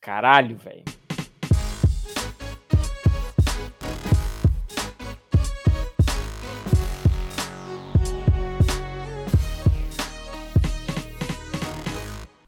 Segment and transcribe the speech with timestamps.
[0.00, 0.82] Caralho, velho.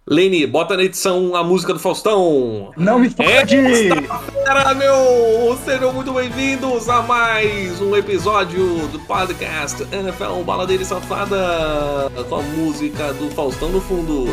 [0.06, 2.70] Lene, bota na edição a música do Faustão.
[2.76, 3.57] Não me pode!
[4.45, 5.57] Galera, meu!
[5.64, 12.43] Sejam muito bem-vindos a mais um episódio do podcast NFL Baladeira e Safada com a
[12.43, 14.27] música do Faustão no fundo.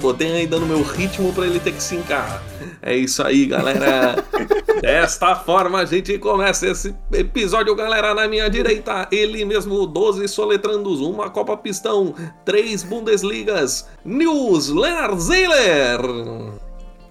[0.00, 2.42] Botei ainda no meu ritmo pra ele ter que se encar.
[2.82, 4.16] É isso aí, galera.
[4.82, 8.12] Desta forma a gente começa esse episódio, galera.
[8.12, 12.12] Na minha direita, ele mesmo, 12 soletrandos, uma Copa Pistão,
[12.44, 13.88] três Bundesligas.
[14.04, 16.00] News, Leonard Zeiler.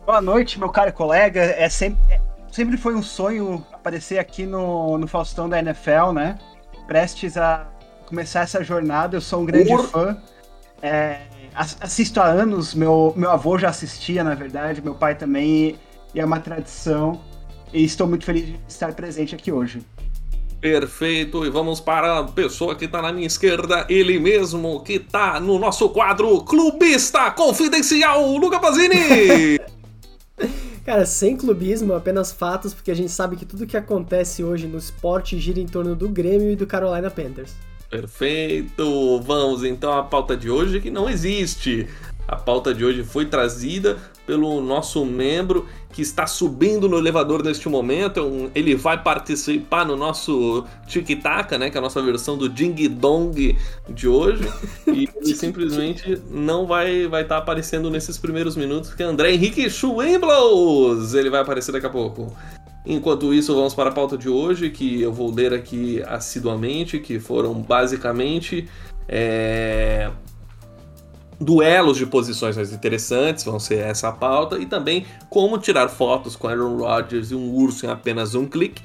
[0.05, 1.39] Boa noite, meu caro colega.
[1.39, 2.19] É sempre, é,
[2.51, 6.37] sempre foi um sonho aparecer aqui no, no Faustão da NFL, né?
[6.85, 7.65] Prestes a
[8.07, 9.15] começar essa jornada.
[9.15, 9.85] Eu sou um grande Por...
[9.85, 10.17] fã.
[10.81, 11.21] É,
[11.79, 15.77] assisto há anos, meu, meu avô já assistia, na verdade, meu pai também,
[16.13, 17.21] e é uma tradição.
[17.73, 19.81] E estou muito feliz de estar presente aqui hoje.
[20.59, 25.39] Perfeito, e vamos para a pessoa que está na minha esquerda, ele mesmo que está
[25.39, 29.59] no nosso quadro Clubista Confidencial, Luca Pazini!
[30.85, 34.77] Cara, sem clubismo, apenas fatos, porque a gente sabe que tudo que acontece hoje no
[34.77, 37.55] esporte gira em torno do Grêmio e do Carolina Panthers.
[37.91, 39.19] Perfeito!
[39.19, 41.89] Vamos então à pauta de hoje que não existe.
[42.25, 47.67] A pauta de hoje foi trazida pelo nosso membro que está subindo no elevador neste
[47.67, 48.49] momento.
[48.55, 51.69] Ele vai participar no nosso Tic-Tac, né?
[51.69, 53.57] Que é a nossa versão do Ding Dong
[53.89, 54.49] de hoje.
[54.87, 59.33] E ele simplesmente não vai vai estar tá aparecendo nesses primeiros minutos, que é André
[59.33, 61.13] Henrique Schwemblos.
[61.13, 62.33] Ele vai aparecer daqui a pouco.
[62.85, 67.19] Enquanto isso, vamos para a pauta de hoje, que eu vou ler aqui assiduamente, que
[67.19, 68.67] foram basicamente
[69.07, 70.09] é,
[71.39, 76.35] duelos de posições mais interessantes, vão ser essa a pauta, e também como tirar fotos
[76.35, 78.81] com Aaron Rodgers e um urso em apenas um clique,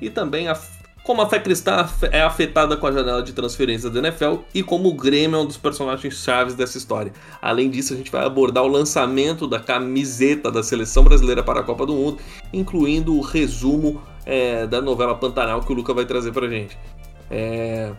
[0.00, 0.58] e também a,
[1.06, 4.88] como a fé cristã é afetada com a janela de transferência da NFL e como
[4.88, 7.12] o Grêmio é um dos personagens chaves dessa história.
[7.40, 11.62] Além disso, a gente vai abordar o lançamento da camiseta da seleção brasileira para a
[11.62, 12.18] Copa do Mundo,
[12.52, 16.76] incluindo o resumo é, da novela Pantanal que o Luca vai trazer pra gente.
[17.30, 17.92] É...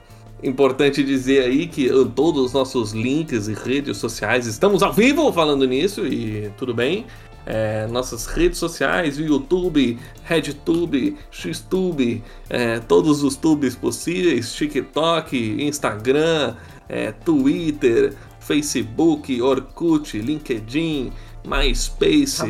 [0.43, 5.65] Importante dizer aí que todos os nossos links e redes sociais estamos ao vivo falando
[5.65, 7.07] nisso e tudo bem.
[7.49, 16.55] É, nossas redes sociais, o YouTube, RedTube, XTube, é, todos os tubes possíveis, TikTok, Instagram,
[16.89, 21.13] é, Twitter, Facebook, Orkut, LinkedIn,
[21.45, 22.41] MySpace,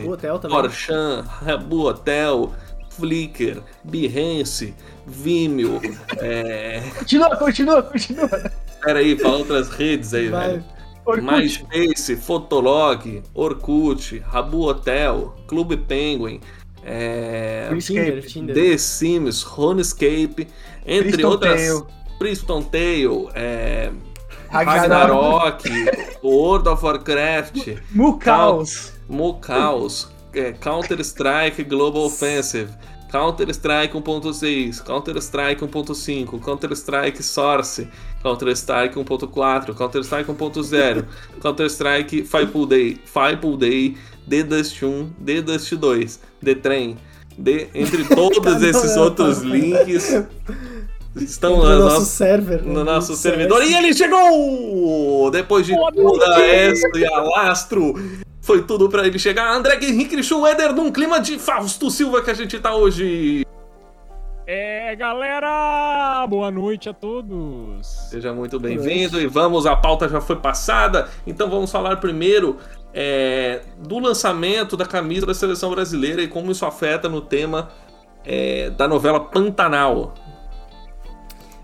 [0.49, 2.51] Orchan, Rabu Hotel,
[2.89, 4.73] Flickr, Behance,
[5.05, 5.79] Vimeo.
[6.19, 6.81] É...
[6.97, 8.51] Continua, continua, continua.
[8.67, 10.47] Espera aí, para outras redes aí, Vai.
[10.49, 10.76] velho.
[11.07, 11.23] Orkut.
[11.23, 16.41] MySpace, Fotolog, Orkut, Rabu Hotel, Clube Penguin,
[16.83, 17.69] é...
[18.53, 20.47] The Sims, Runescape,
[20.85, 21.61] entre Priston outras.
[21.61, 21.85] Tale.
[22.19, 23.91] Priston Tale, é...
[24.49, 25.63] Ragnarok,
[26.23, 32.69] World of Warcraft, Mucaus, Mucaus, é, Counter-Strike Global Offensive,
[33.11, 37.87] Counter-Strike 1.6, Counter-Strike 1.5, Counter-Strike Source,
[38.27, 41.05] Counter-Strike 1.4, Counter-Strike 1.0,
[41.41, 46.97] Counter-Strike Five Day, Five Day, The Dust 1, The Dust 2, The Train,
[47.41, 50.25] The, entre todos esses outros links
[51.15, 52.91] estão no nosso, server, no né?
[52.91, 53.63] nosso servidor.
[53.63, 55.31] E ele chegou!
[55.31, 57.95] Depois de toda essa e alastro,
[58.41, 59.55] foi tudo para ele chegar.
[59.55, 63.46] André Henrique Schroeder num clima de Fausto Silva que a gente tá hoje.
[64.49, 66.25] É, galera!
[66.25, 67.85] Boa noite a todos!
[68.09, 72.55] Seja muito bem-vindo e vamos, a pauta já foi passada, então vamos falar primeiro
[72.93, 77.67] é, do lançamento da camisa da seleção brasileira e como isso afeta no tema
[78.23, 80.13] é, da novela Pantanal.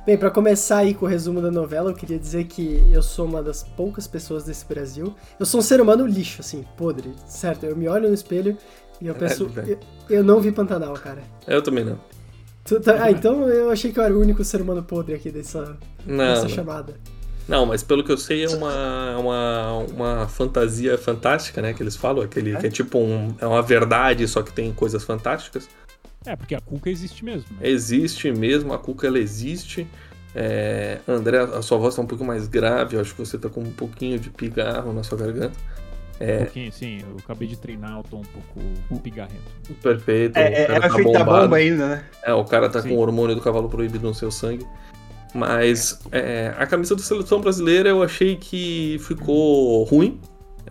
[0.05, 3.25] Bem, para começar aí com o resumo da novela, eu queria dizer que eu sou
[3.25, 5.15] uma das poucas pessoas desse Brasil.
[5.39, 7.65] Eu sou um ser humano lixo, assim, podre, certo?
[7.65, 8.57] Eu me olho no espelho
[8.99, 9.49] e eu penso.
[9.55, 9.79] É, eu,
[10.17, 11.21] eu, não vi Pantanal, cara.
[11.47, 11.97] Eu também não.
[12.63, 15.77] Tá, ah, então eu achei que eu era o único ser humano podre aqui dessa,
[16.05, 16.95] não, dessa chamada.
[17.47, 21.73] Não, mas pelo que eu sei é uma, uma, uma fantasia fantástica, né?
[21.73, 22.57] Que eles falam, aquele, é?
[22.57, 25.67] que é tipo um, é uma verdade, só que tem coisas fantásticas.
[26.25, 27.45] É, porque a Cuca existe mesmo.
[27.51, 27.67] Né?
[27.67, 29.85] Existe mesmo, a Cuca ela existe.
[30.33, 33.49] É, André, a sua voz tá um pouco mais grave, eu acho que você tá
[33.49, 35.57] com um pouquinho de pigarro na sua garganta.
[36.19, 36.35] É...
[36.35, 39.41] Um pouquinho, sim, eu acabei de treinar, eu tô um pouco pigarrento.
[39.81, 40.37] Perfeito.
[40.37, 42.05] É, é, tá feito bomba ainda, né?
[42.23, 42.89] É, o cara tá sim.
[42.89, 44.65] com o hormônio do cavalo proibido no seu sangue.
[45.33, 50.19] Mas é, a camisa da seleção brasileira eu achei que ficou ruim.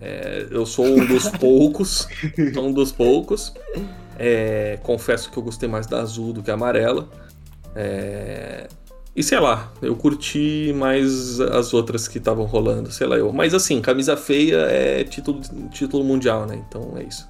[0.00, 2.08] É, eu sou um dos poucos.
[2.54, 3.52] sou um dos poucos.
[4.18, 7.08] É, confesso que eu gostei mais da azul do que a amarela.
[9.14, 13.32] É, e sei lá, eu curti mais as outras que estavam rolando, sei lá eu.
[13.32, 16.62] Mas assim, camisa feia é título, título mundial, né?
[16.68, 17.28] Então é isso.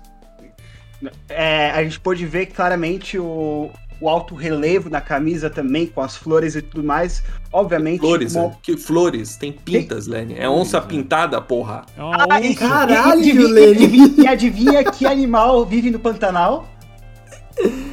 [1.29, 3.69] É, a gente pôde ver claramente o,
[4.01, 7.25] o alto relevo na camisa também, com as flores e tudo mais.
[7.53, 7.99] Obviamente.
[7.99, 8.57] Flores, uma- né?
[8.63, 9.35] que flores?
[9.37, 10.37] Tem pintas, Lenny.
[10.39, 11.85] É onça pintada, porra.
[11.97, 12.55] É uma Ah, onça.
[12.61, 14.15] Caralho, e, adivinha, Lenny.
[14.19, 16.69] e adivinha que animal vive no Pantanal?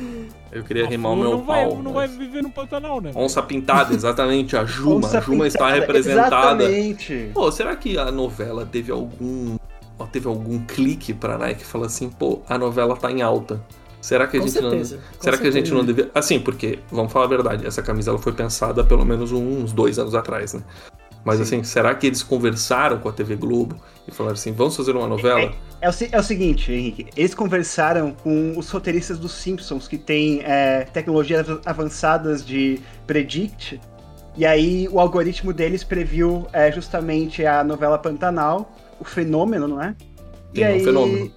[0.51, 1.75] Eu queria A rimar o meu não vai, pau.
[1.83, 3.11] não mas- vai viver no Pantanal, né?
[3.15, 4.57] Onça pintada, exatamente.
[4.57, 4.95] A Juma.
[5.07, 6.63] Onça a Juma está pintada, representada.
[6.63, 7.31] Exatamente.
[7.33, 9.57] Pô, será que a novela teve algum.
[9.97, 13.61] ó, Teve algum clique pra Nike falar assim, pô, a novela tá em alta.
[14.01, 15.03] Será que a Com gente certeza, não.
[15.17, 15.75] com Será que a gente certeza.
[15.75, 16.09] não devia.
[16.15, 19.99] Assim, porque, vamos falar a verdade, essa camisa ela foi pensada pelo menos uns dois
[19.99, 20.61] anos atrás, né?
[21.23, 21.41] Mas Sim.
[21.41, 23.75] assim, será que eles conversaram com a TV Globo
[24.07, 25.53] e falaram assim, vamos fazer uma novela?
[25.81, 27.07] É o, se- é o seguinte, Henrique.
[27.15, 33.79] Eles conversaram com os roteiristas dos Simpsons, que têm é, tecnologias avançadas de predict.
[34.35, 39.95] E aí o algoritmo deles previu é, justamente a novela Pantanal, o fenômeno, não é?
[40.53, 41.31] Sim, é um fenômeno.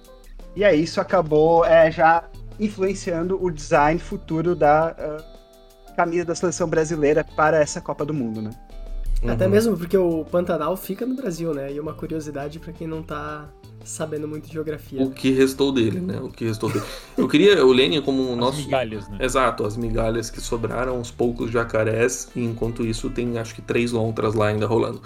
[0.55, 2.23] E aí isso acabou é, já
[2.59, 5.23] influenciando o design futuro da ah,
[5.95, 8.51] camisa da seleção brasileira para essa Copa do Mundo, né?
[9.27, 9.51] Até Uhum.
[9.51, 11.71] mesmo porque o Pantanal fica no Brasil, né?
[11.73, 13.49] E uma curiosidade pra quem não tá
[13.83, 15.01] sabendo muito de geografia.
[15.01, 16.19] O que restou dele, né?
[16.21, 16.85] O que restou dele.
[17.17, 18.57] Eu queria o Lenin como o As nosso.
[18.63, 19.17] migalhas, né?
[19.21, 23.91] Exato, as migalhas que sobraram, os poucos jacarés, e enquanto isso tem acho que três
[23.91, 25.01] lontras lá ainda rolando.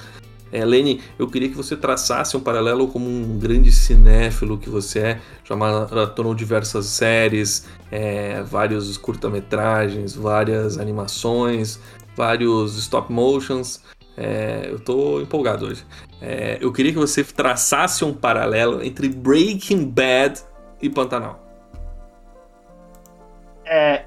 [0.52, 5.00] É, Lene, eu queria que você traçasse um paralelo como um grande cinéfilo que você
[5.00, 11.80] é, já maratonou diversas séries, é, vários curta-metragens, várias animações,
[12.16, 13.82] vários stop motions.
[14.18, 15.86] É, eu tô empolgado hoje.
[16.20, 20.42] É, eu queria que você traçasse um paralelo entre Breaking Bad
[20.82, 21.46] e Pantanal.
[23.64, 24.06] É,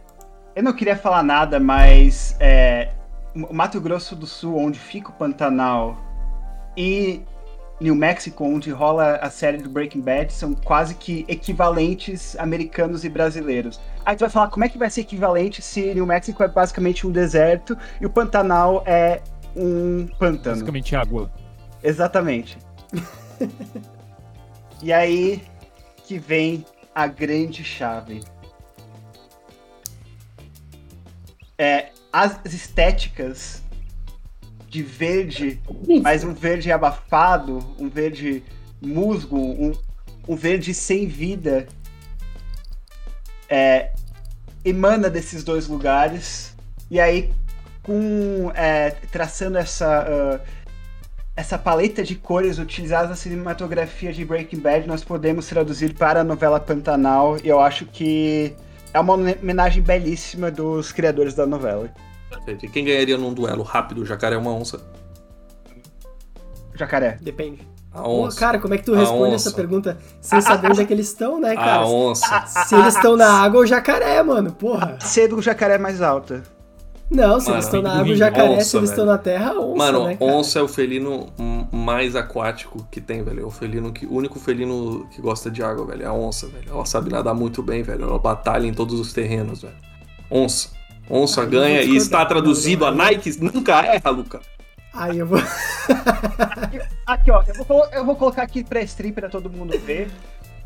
[0.57, 2.91] eu não queria falar nada, mas é,
[3.35, 5.97] Mato Grosso do Sul, onde fica o Pantanal,
[6.77, 7.23] e
[7.81, 13.09] New Mexico, onde rola a série do Breaking Bad, são quase que equivalentes americanos e
[13.09, 13.81] brasileiros.
[14.05, 17.07] Aí tu vai falar como é que vai ser equivalente se New Mexico é basicamente
[17.07, 19.21] um deserto e o Pantanal é
[19.57, 20.57] um pântano.
[20.57, 21.31] Basicamente água.
[21.83, 22.59] Exatamente.
[24.83, 25.43] e aí
[26.07, 26.65] que vem
[26.95, 28.21] a grande chave.
[31.57, 33.63] É, as estéticas
[34.69, 35.61] de verde,
[36.03, 38.43] mas um verde abafado, um verde
[38.81, 39.73] musgo, um,
[40.29, 41.67] um verde sem vida,
[43.49, 43.93] é,
[44.65, 46.55] emana desses dois lugares.
[46.91, 47.33] E aí,
[47.83, 50.61] com é, traçando essa ah,
[51.41, 56.25] essa paleta de cores utilizadas na cinematografia de Breaking Bad, nós podemos traduzir para a
[56.25, 57.39] novela Pantanal.
[57.43, 58.55] E eu acho que
[58.93, 61.89] é uma homenagem belíssima dos criadores da novela.
[62.29, 62.67] Perfeito.
[62.67, 64.81] E quem ganharia num duelo rápido, o jacaré ou uma onça?
[66.75, 67.19] Jacaré.
[67.23, 67.67] Depende.
[67.93, 68.39] A Pô, onça.
[68.39, 71.41] cara, como é que tu responde essa pergunta sem saber onde é que eles estão,
[71.41, 71.77] né, cara?
[71.77, 72.47] a onça.
[72.47, 74.99] Se eles estão na água, o jacaré, mano, porra.
[75.01, 76.43] Cedo o jacaré é mais alta.
[77.11, 78.49] Não, se Mano, eles estão na água, o jacaré.
[78.51, 81.27] onça, se eles estão na terra, onça, Mano, né, onça é o felino
[81.73, 83.43] mais aquático que tem, velho.
[83.43, 86.05] É o felino que, o único felino que gosta de água, velho.
[86.05, 86.71] É a onça, velho.
[86.71, 88.05] Ela sabe nadar muito bem, velho.
[88.05, 89.75] Ela batalha em todos os terrenos, velho.
[90.31, 90.71] Onça.
[91.11, 92.87] Onça Ah, ganha e está traduzido.
[92.87, 92.93] A.
[92.93, 94.41] Nike nunca erra, Luca.
[94.95, 95.39] Aí eu vou.
[97.07, 100.09] Aqui, ó, eu vou, colo- eu vou colocar aqui pra stream pra todo mundo ver.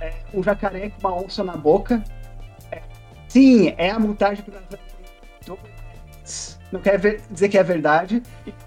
[0.01, 2.03] É, um jacaré com uma onça na boca.
[2.71, 2.83] É,
[3.29, 5.59] sim, é a montagem do
[6.75, 8.21] Não quer ver- dizer que é verdade.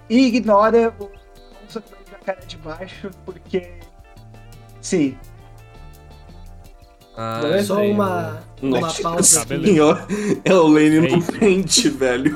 [0.08, 3.70] E, ignora o a onça com o jacaré de baixo, porque.
[4.80, 5.14] Sim,
[7.14, 7.90] Ah, Não é só sim.
[7.92, 9.44] uma, uma Nossa pausa.
[9.44, 10.06] Tá, senhora,
[10.42, 12.34] é o Lene É no pente, velho.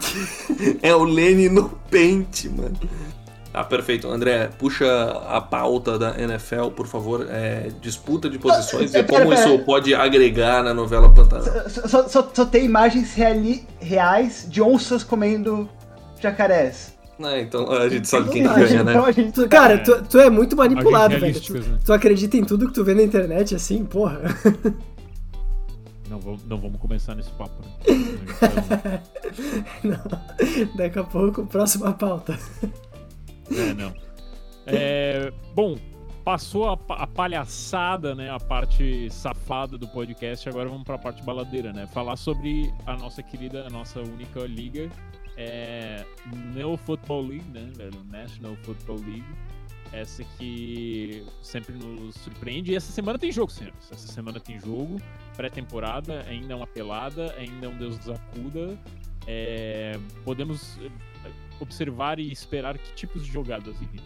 [0.82, 2.76] É o Lene no pente, mano.
[3.52, 4.08] Tá, perfeito.
[4.08, 4.86] André, puxa
[5.28, 7.26] a pauta da NFL, por favor.
[7.28, 9.40] É, disputa de posições e Pera, como pera.
[9.54, 11.44] isso pode agregar na novela Pantanal.
[11.68, 15.68] Só, só- só- só tem imagens reali- reais de onças comendo
[16.18, 16.96] jacarés.
[17.22, 18.92] Ah, então a gente sabe quem que ganha, né?
[18.94, 21.62] então gente- cara, tu, tu é muito manipulado, Imagens velho.
[21.62, 21.78] Tu, né?
[21.84, 24.20] tu acredita em tudo que tu vê na internet, assim, porra.
[26.10, 29.00] Não, vamos- não vamos começar nesse papo, né?
[29.84, 30.74] Não.
[30.76, 32.38] Daqui a pouco, próxima pauta.
[33.56, 33.94] É, não.
[34.66, 35.76] É, bom,
[36.24, 38.30] passou a, a palhaçada, né?
[38.30, 41.86] A parte safada do podcast, agora vamos pra parte baladeira, né?
[41.86, 44.88] Falar sobre a nossa querida, a nossa única liga,
[45.36, 46.04] é,
[46.54, 47.70] No Football League, né?
[48.10, 49.24] National Football League.
[49.92, 52.72] essa que sempre nos surpreende.
[52.72, 53.90] E essa semana tem jogo, senhores.
[53.90, 55.00] Essa semana tem jogo,
[55.36, 58.78] pré-temporada, ainda é uma pelada, ainda é um Deus dos acuda.
[59.26, 60.78] É, podemos
[61.62, 64.02] observar e esperar que tipos de jogadas, Henrique?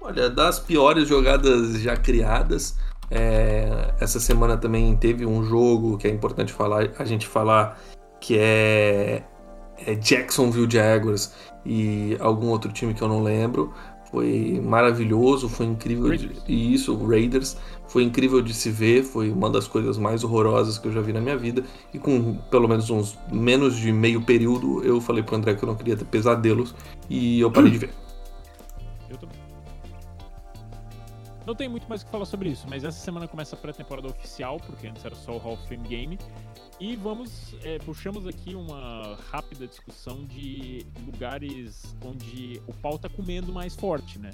[0.00, 2.78] Olha, das piores jogadas já criadas,
[3.10, 7.80] é, essa semana também teve um jogo que é importante falar, a gente falar,
[8.20, 9.24] que é,
[9.78, 11.34] é Jacksonville Jaguars
[11.64, 13.72] e algum outro time que eu não lembro.
[14.10, 16.16] Foi maravilhoso, foi incrível.
[16.16, 17.56] De, e isso, Raiders,
[17.88, 19.02] foi incrível de se ver.
[19.02, 21.64] Foi uma das coisas mais horrorosas que eu já vi na minha vida.
[21.92, 25.68] E com pelo menos uns menos de meio período, eu falei pro André que eu
[25.68, 26.74] não queria ter pesadelos.
[27.10, 28.05] E eu parei de ver.
[31.46, 34.08] Não tem muito mais o que falar sobre isso, mas essa semana começa a pré-temporada
[34.08, 36.18] oficial, porque antes era só o Hall of Fame Game.
[36.80, 43.52] E vamos, é, puxamos aqui uma rápida discussão de lugares onde o pau tá comendo
[43.52, 44.32] mais forte, né?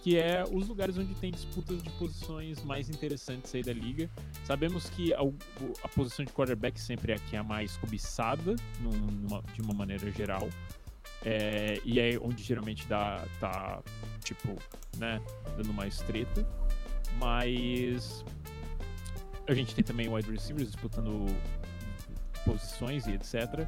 [0.00, 4.08] Que é os lugares onde tem disputas de posições mais interessantes aí da liga.
[4.44, 5.18] Sabemos que a,
[5.82, 9.74] a posição de quarterback sempre é a que é a mais cobiçada, numa, de uma
[9.74, 10.48] maneira geral.
[11.24, 13.80] É, e é onde geralmente dá, tá,
[14.22, 14.56] tipo,
[14.98, 15.20] né,
[15.56, 16.46] dando mais treta.
[17.18, 18.24] Mas
[19.48, 21.26] a gente tem também wide receivers disputando
[22.44, 23.66] posições e etc.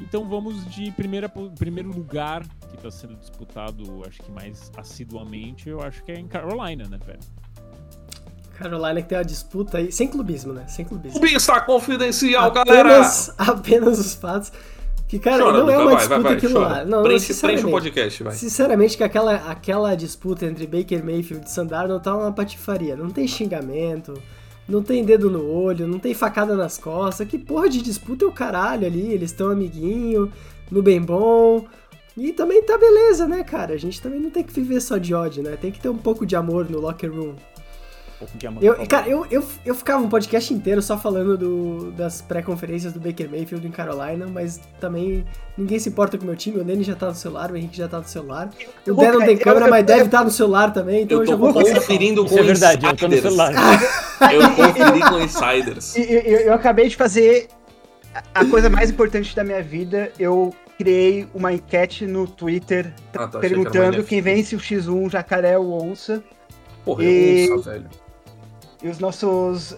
[0.00, 5.80] Então vamos de primeira, primeiro lugar que está sendo disputado, acho que mais assiduamente, eu
[5.80, 7.18] acho que é em Carolina, né, velho?
[8.54, 10.66] Carolina que tem uma disputa aí, sem clubismo, né?
[10.66, 11.18] Sem clubismo.
[11.20, 12.66] Clubista confidencial, apenas,
[13.36, 13.52] galera!
[13.58, 14.52] Apenas os fatos.
[15.08, 16.68] Que, cara, Chora, não é uma vai, disputa vai, vai, aquilo chora.
[16.68, 16.84] lá.
[16.84, 18.34] Não, preenche, preenche o podcast, vai.
[18.34, 22.94] Sinceramente, que aquela, aquela disputa entre Baker Mayfield e Sandar não tá uma patifaria.
[22.94, 24.12] Não tem xingamento,
[24.68, 27.26] não tem dedo no olho, não tem facada nas costas.
[27.26, 29.10] Que porra de disputa é o caralho ali?
[29.10, 30.30] Eles estão amiguinho,
[30.70, 31.64] no bem bom.
[32.14, 33.72] E também tá beleza, né, cara?
[33.72, 35.56] A gente também não tem que viver só de ódio, né?
[35.56, 37.34] Tem que ter um pouco de amor no locker room.
[38.18, 38.64] Pouco de amor.
[38.64, 42.98] Eu, cara, eu, eu, eu ficava um podcast inteiro só falando do, das pré-conferências do
[42.98, 45.24] Baker Mayfield em Carolina, mas também
[45.56, 46.58] ninguém se importa com o meu time.
[46.58, 48.50] O Lenny já tá no celular, o Henrique já tá no celular.
[48.88, 51.20] O Dan não tem câmera, eu, mas eu, deve estar tá no celular também, então
[51.20, 53.52] eu, já vou conferindo com Isso é verdade, eu tô no celular.
[54.32, 55.96] eu conferi com insiders.
[55.96, 57.46] Eu, eu acabei de fazer
[58.34, 60.10] a coisa mais importante da minha vida.
[60.18, 65.84] Eu criei uma enquete no Twitter ah, tá, perguntando quem vence o X1 Jacaré ou
[65.84, 66.20] Onça.
[66.84, 67.48] Porra, e...
[67.52, 68.07] onça, velho
[68.82, 69.76] e os nossos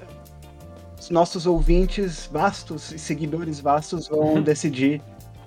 [1.01, 4.43] os nossos ouvintes vastos e seguidores vastos vão uhum.
[4.43, 5.01] decidir.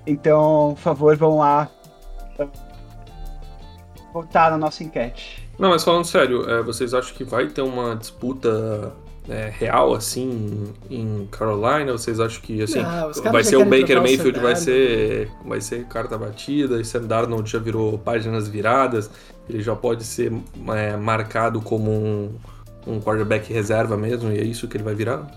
[0.06, 1.70] Então, por favor, vão lá
[2.40, 2.50] uh,
[4.12, 5.48] votar na nossa enquete.
[5.60, 8.92] Não, mas falando sério, é, vocês acham que vai ter uma disputa
[9.30, 11.92] é, real assim em Carolina?
[11.92, 16.18] Vocês acham que assim Não, vai ser o Baker Mayfield, vai ser vai ser carta
[16.18, 19.10] batida e Sam Darnold já virou páginas viradas?
[19.48, 20.34] Ele já pode ser
[20.76, 22.36] é, marcado como um
[22.86, 25.28] um quarterback reserva mesmo, e é isso que ele vai virar?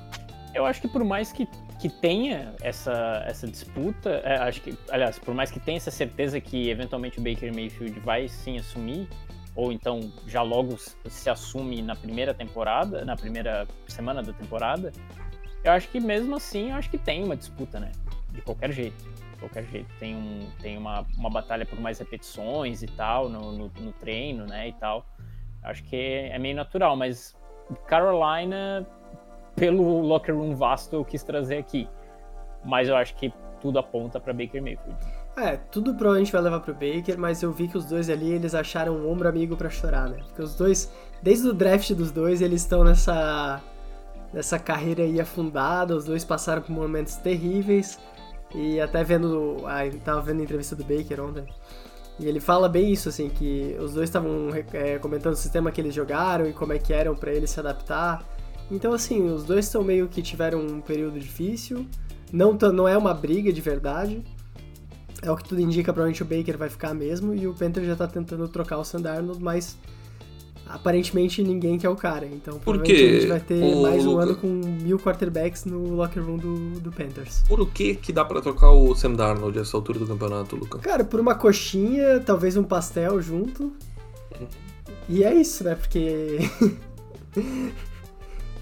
[0.55, 1.47] Eu acho que por mais que,
[1.79, 6.41] que tenha essa, essa disputa, é, acho que, aliás, por mais que tenha essa certeza
[6.41, 9.09] que eventualmente o Baker Mayfield vai sim assumir,
[9.55, 10.77] ou então já logo
[11.09, 14.93] se assume na primeira temporada, na primeira semana da temporada,
[15.65, 17.91] eu acho que mesmo assim, eu acho que tem uma disputa, né?
[18.31, 19.05] De qualquer jeito.
[19.33, 19.89] De qualquer jeito.
[19.99, 24.47] Tem, um, tem uma, uma batalha por mais repetições e tal, no, no, no treino,
[24.47, 24.69] né?
[24.69, 25.05] E tal.
[25.63, 27.36] Acho que é meio natural, mas
[27.87, 28.87] Carolina,
[29.55, 31.89] pelo locker room vasto, eu quis trazer aqui.
[32.65, 34.97] Mas eu acho que tudo aponta para Baker Mayfield.
[35.37, 38.55] É, tudo provavelmente vai levar pro Baker, mas eu vi que os dois ali, eles
[38.55, 40.19] acharam um ombro amigo para chorar, né?
[40.27, 40.91] Porque os dois,
[41.23, 43.63] desde o draft dos dois, eles estão nessa
[44.33, 47.99] nessa carreira aí afundada, os dois passaram por momentos terríveis.
[48.55, 51.45] E até vendo, ah, tava vendo a entrevista do Baker ontem,
[52.19, 55.81] e ele fala bem isso, assim, que os dois estavam é, comentando o sistema que
[55.81, 58.25] eles jogaram e como é que eram para eles se adaptar.
[58.71, 61.87] Então, assim, os dois estão meio que tiveram um período difícil.
[62.33, 64.25] Não, não é uma briga de verdade.
[65.23, 67.35] É o que tudo indica, provavelmente o Baker vai ficar mesmo.
[67.35, 69.77] E o Panther já tá tentando trocar o Sandarno, mas
[70.69, 72.27] aparentemente ninguém quer o cara.
[72.27, 73.83] Então provavelmente a gente vai ter o...
[73.83, 77.43] mais um ano com mil quarterbacks no locker room do, do Panthers.
[77.49, 80.79] Por que que dá para trocar o Sam Darnold essa altura do campeonato, Luca?
[80.79, 83.65] Cara, por uma coxinha, talvez um pastel junto.
[84.39, 84.47] Uhum.
[85.09, 85.75] E é isso, né?
[85.75, 86.39] Porque.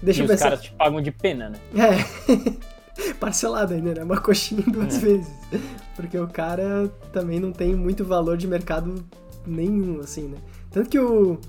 [0.01, 1.59] Deixa e eu os caras te pagam de pena, né?
[1.73, 3.13] É.
[3.19, 4.03] Parcelado ainda, né?
[4.03, 4.99] Uma coxinha duas é.
[4.99, 5.33] vezes.
[5.95, 9.03] Porque o cara também não tem muito valor de mercado
[9.45, 10.37] nenhum, assim, né?
[10.69, 11.39] Tanto que o,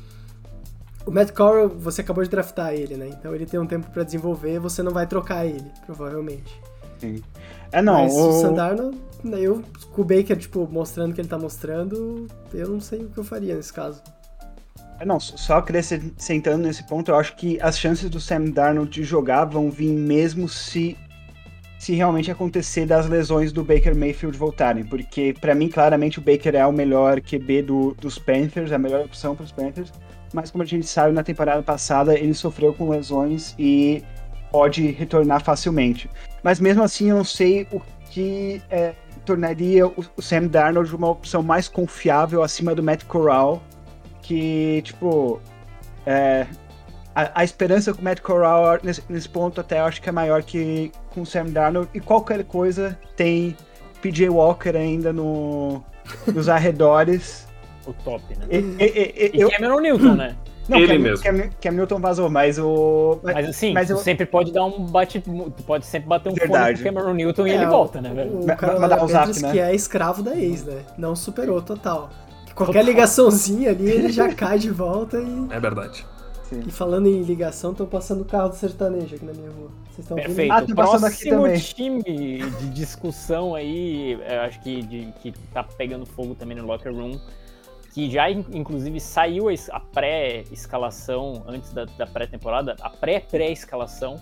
[1.07, 3.09] o Matt Corral, você acabou de draftar ele, né?
[3.09, 6.61] Então ele tem um tempo para desenvolver, você não vai trocar ele, provavelmente.
[6.99, 7.23] Sim.
[7.71, 8.03] É, não.
[8.03, 8.91] Mas o, o Sandarno,
[9.25, 13.09] eu, com o Baker, tipo, mostrando o que ele tá mostrando, eu não sei o
[13.09, 14.03] que eu faria nesse caso.
[15.05, 19.45] Não, só acrescentando nesse ponto, eu acho que as chances do Sam Darnold de jogar
[19.45, 20.97] vão vir mesmo se
[21.79, 26.55] se realmente acontecer das lesões do Baker Mayfield voltarem, porque para mim claramente o Baker
[26.55, 29.93] é o melhor QB do, dos Panthers, a melhor opção para os Panthers,
[30.37, 34.05] mas como a gente sabe na temporada passada ele sofreu com lesões e
[34.53, 36.11] pode retornar facilmente.
[36.43, 41.43] Mas mesmo assim eu não sei o que é, tornaria o, Sam Darnold uma opção
[41.43, 43.63] mais confiável acima do Matt Corral,
[44.21, 45.41] que tipo
[46.05, 46.47] é,
[47.15, 50.43] a, a, esperança com o Matt Corral nesse, nesse, ponto até acho que é maior
[50.43, 51.89] que com o Sam Darnold.
[51.95, 53.57] E qualquer coisa tem
[54.03, 55.83] PJ Walker ainda no,
[56.27, 57.46] nos arredores.
[57.87, 58.47] O top, né?
[58.51, 60.37] E, e, e, e Cameron Newton, né?
[60.69, 61.25] Não, Ele Cam, mesmo.
[61.25, 63.21] Cam, Cam Newton vazou, mas o.
[63.23, 63.97] Mas assim, mas eu...
[63.99, 65.23] sempre pode dar um bate.
[65.65, 66.65] pode sempre bater um Verdade.
[66.65, 68.41] fone com o Cameron Newton É, e ele volta, né, velho?
[68.41, 69.53] O, cara um zap, né?
[69.53, 70.81] que é escravo da ex, né?
[70.99, 72.11] Não superou total.
[72.55, 75.47] Qualquer ligaçãozinha ali, ele já cai de volta e.
[75.51, 76.05] É verdade.
[76.53, 79.69] E falando em ligação, tô passando o carro do sertanejo aqui na minha rua.
[79.91, 80.37] Vocês estão ouvindo?
[80.37, 80.53] Perfeito.
[80.53, 81.59] Ah, Próximo também.
[81.59, 86.95] time de discussão aí, eu acho que, de, que tá pegando fogo também no locker
[86.95, 87.19] room,
[87.97, 94.17] que já in- inclusive saiu a es- a pré-escalação antes da, da pré-temporada, a pré-pré-escalação,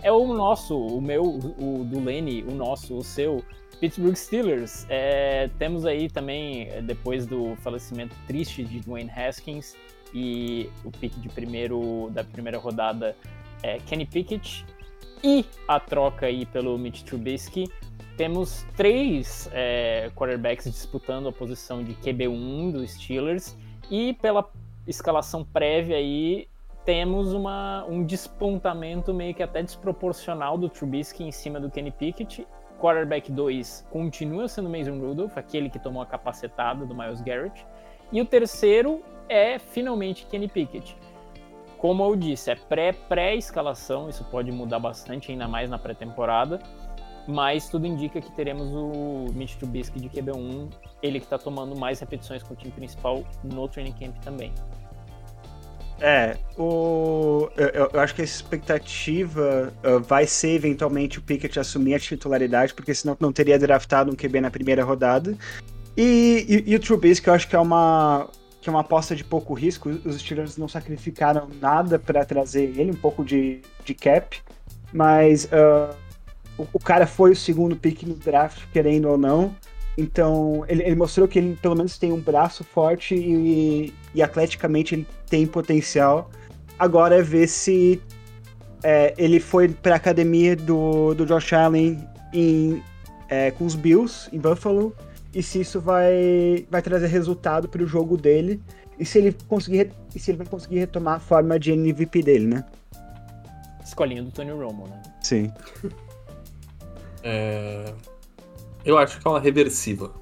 [0.00, 3.42] é o nosso, o meu, o do Lenny, o nosso, o seu,
[3.80, 4.86] Pittsburgh Steelers.
[4.88, 9.74] É, temos aí também, é, depois do falecimento triste de Dwayne Haskins
[10.14, 13.16] e o pick de primeiro da primeira rodada,
[13.60, 14.64] é, Kenny Pickett
[15.24, 17.68] e a troca aí pelo Mitch Trubisky.
[18.16, 23.56] Temos três é, quarterbacks disputando a posição de QB1 dos Steelers
[23.90, 24.48] e pela
[24.86, 26.48] escalação prévia aí
[26.84, 32.46] temos uma, um despontamento meio que até desproporcional do Trubisky em cima do Kenny Pickett.
[32.80, 37.66] Quarterback 2 continua sendo Mason Rudolph, aquele que tomou a capacetada do Miles Garrett.
[38.12, 40.96] E o terceiro é finalmente Kenny Pickett.
[41.78, 46.60] Como eu disse, é pré- pré-escalação, isso pode mudar bastante, ainda mais na pré-temporada.
[47.26, 50.68] Mas tudo indica que teremos o Mitch Trubisky de QB1,
[51.02, 54.52] ele que está tomando mais repetições com o time principal no training camp também.
[56.00, 61.94] É, o, eu- eu, acho que a expectativa uh, vai ser eventualmente o Pickett assumir
[61.94, 65.36] a titularidade, porque senão não teria draftado um QB na primeira rodada.
[65.96, 68.28] E, e, e o Trubisky eu acho que é uma
[68.60, 69.88] que é uma aposta de pouco risco.
[70.04, 74.40] Os Steelers não sacrificaram nada para trazer ele, um pouco de, de cap,
[74.92, 75.94] mas uh,
[76.58, 79.54] o, o cara foi o segundo pick no draft, querendo ou não.
[79.98, 84.94] Então, ele, ele mostrou que ele pelo menos tem um braço forte e, e atleticamente
[84.94, 86.30] ele tem potencial.
[86.78, 88.00] Agora é ver se
[88.82, 92.82] é, ele foi para a academia do, do Josh Allen em,
[93.28, 94.94] é, com os Bills, em Buffalo,
[95.34, 98.60] e se isso vai, vai trazer resultado para o jogo dele.
[98.98, 102.46] E se ele conseguir e se ele vai conseguir retomar a forma de MVP dele,
[102.46, 102.64] né?
[103.84, 105.02] Escolinha do Tony Romo, né?
[105.20, 105.52] Sim.
[107.28, 107.84] É,
[108.84, 110.12] Eu acho que é uma reversiva.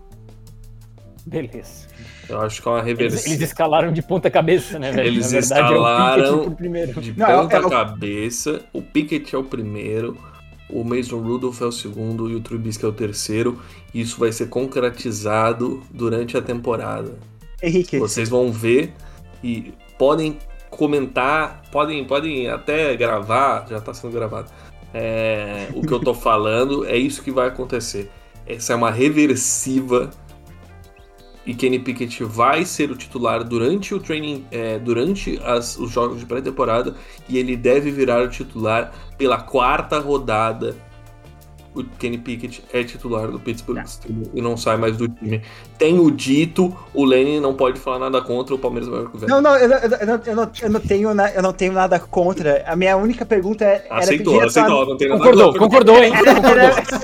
[1.27, 1.87] Beleza.
[2.29, 3.29] Eu acho que é uma Eles, reversiva.
[3.35, 5.09] eles escalaram de ponta cabeça, né, velho?
[5.09, 7.01] Eles Na verdade, é o escalaram pro primeiro.
[7.01, 10.17] De Não, é o- ponta é o- cabeça, o Pickett é o primeiro,
[10.71, 13.61] o Mason Rudolph é o segundo e o Trubisky é o terceiro.
[13.93, 17.13] E isso vai ser concretizado durante a temporada.
[17.63, 18.93] Henrique, Vocês vão ver
[19.43, 20.39] e podem
[20.71, 24.51] comentar, podem, podem até gravar, já tá sendo gravado.
[24.95, 28.11] É, o que eu tô falando é isso que vai acontecer.
[28.47, 30.11] Essa é uma reversiva
[31.45, 36.21] e Kenny Pickett vai ser o titular durante o training, é, durante as- os jogos
[36.21, 36.95] de pré-temporada
[37.29, 40.77] e ele deve virar o titular pela quarta rodada.
[41.75, 45.43] O Kenny Pickett é titular do Pittsburgh Steelers e não sai mais do time.
[45.77, 49.27] Tenho dito, o Lenny não pode falar nada contra, o Palmeiras vai conversa.
[49.27, 51.43] Não, não, eu não, eu não, eu não, eu não, eu não tenho, na- eu
[51.43, 52.63] não tenho nada contra.
[52.67, 55.61] A minha única pergunta é, era Aceitou, a aceitou, não tem nada Concordou, contra.
[55.61, 56.13] concordou, hein?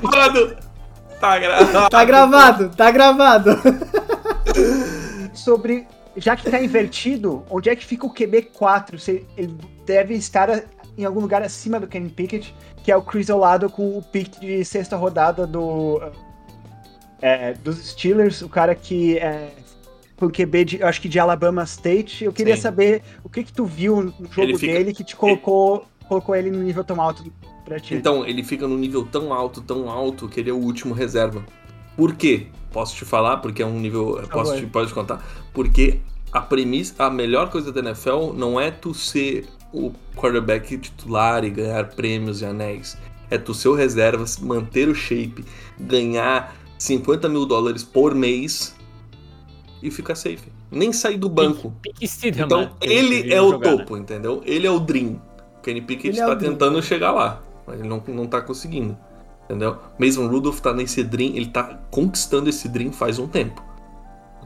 [0.01, 0.57] Concordou.
[1.21, 1.91] Tá gravado.
[1.91, 3.51] Tá gravado, tá gravado.
[5.35, 5.87] sobre.
[6.17, 8.99] Já que tá invertido, onde é que fica o QB4?
[8.99, 9.57] Se ele
[9.87, 10.63] deve estar
[10.99, 14.39] em algum lugar acima do Kenny Pickett, que é o Chris Olado com o pick
[14.41, 16.01] de sexta rodada do.
[17.21, 19.51] é, dos Steelers, o cara que é,
[20.21, 22.25] o QB de, eu acho que de Alabama State.
[22.25, 22.63] Eu queria Sim.
[22.63, 26.35] saber o que que tu viu no jogo Ele fica- dele que te colocou, colocou
[26.35, 27.25] ele no nível tão alto
[27.65, 27.95] pra ti.
[27.95, 31.45] Então, ele fica num nível tão alto, tão alto, que ele é o último reserva.
[31.97, 32.47] Por quê?
[32.73, 34.23] Posso te falar, porque é um nível.
[34.31, 35.25] Posso te, pode contar.
[35.53, 36.01] Porque
[36.33, 41.51] a premissa, a melhor coisa da NFL não é tu ser o quarterback titular e
[41.51, 42.97] ganhar prêmios e anéis.
[43.31, 45.45] É tu ser o reserva, manter o shape,
[45.79, 48.75] ganhar 50 mil dólares por mês
[49.83, 50.51] e ficar safe.
[50.71, 51.73] nem sair do banco.
[51.83, 53.77] Pique Então, ele é o jogar, né?
[53.79, 54.43] topo, entendeu?
[54.45, 55.21] Ele é o Dream.
[55.59, 56.53] O Kenny Pickett é está Dream.
[56.53, 58.97] tentando chegar lá, mas ele não, não tá conseguindo.
[59.45, 59.77] Entendeu?
[59.99, 63.63] Mason Rudolph tá nesse Dream, ele tá conquistando esse Dream faz um tempo.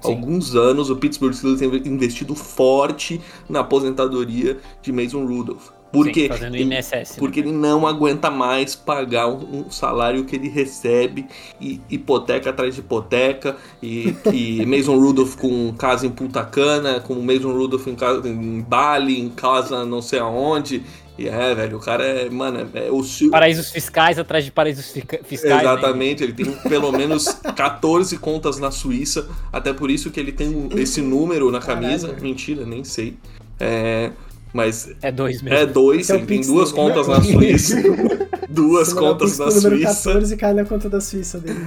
[0.05, 0.12] Sim.
[0.12, 5.71] Alguns anos o Pittsburgh Steelers tem investido forte na aposentadoria de Mason Rudolph.
[5.95, 6.93] Porque, Sim, ele, INSS.
[6.93, 7.05] né?
[7.19, 11.25] porque ele não aguenta mais pagar um, um salário que ele recebe,
[11.61, 17.14] e hipoteca atrás de hipoteca, e, e Mason Rudolph com casa em Punta Cana, com
[17.14, 20.83] Mason Rudolph em, casa, em Bali, em casa não sei aonde.
[21.16, 24.87] E é, velho, o cara é, mano, é o Sil- Paraísos fiscais atrás de paraísos
[25.24, 25.55] fiscais.
[25.55, 25.61] né?
[25.61, 30.68] Exatamente, ele tem pelo menos 14 contas na Suíça, até por isso que ele tem
[30.77, 32.09] esse número na camisa.
[32.09, 32.22] Caralho.
[32.24, 33.16] Mentira, nem sei.
[33.61, 34.11] É,
[34.53, 35.57] mas É dois mesmo.
[35.57, 36.83] é dois, é o ele tem duas dele.
[36.83, 37.77] contas na Suíça.
[38.50, 40.11] duas Você contas na Suíça.
[40.11, 41.61] 14 e cai na conta da Suíça dele.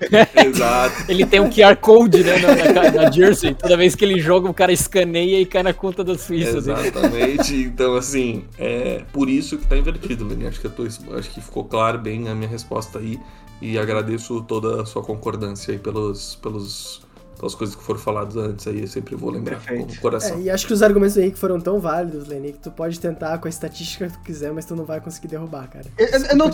[0.46, 1.04] Exato.
[1.08, 3.54] Ele tem um QR Code, né, na, na- na Jersey.
[3.54, 6.58] Toda vez que ele joga, o cara escaneia e cai na conta da Suíça.
[6.58, 7.54] Exatamente.
[7.56, 10.46] Então, assim, é por isso que tá invertido, Lenny.
[10.46, 13.18] Acho que eu tô, acho que ficou claro bem a minha resposta aí.
[13.60, 17.02] E agradeço toda a sua concordância aí pelos, pelos,
[17.36, 18.82] pelas coisas que foram faladas antes aí.
[18.82, 19.86] Eu sempre vou lembrar Perfeito.
[19.88, 20.38] com o coração.
[20.38, 23.00] É, e acho que os argumentos do Henrique foram tão válidos, Lenny, que tu pode
[23.00, 25.86] tentar com a estatística que tu quiser, mas tu não vai conseguir derrubar, cara.
[25.98, 26.50] Eu- eu- eu não-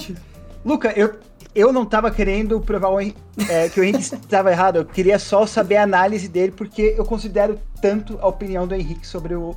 [0.65, 1.13] Luca, eu,
[1.55, 4.77] eu não tava querendo provar o Henrique- é, que o Henrique estava errado.
[4.77, 9.07] Eu queria só saber a análise dele, porque eu considero tanto a opinião do Henrique
[9.07, 9.55] sobre o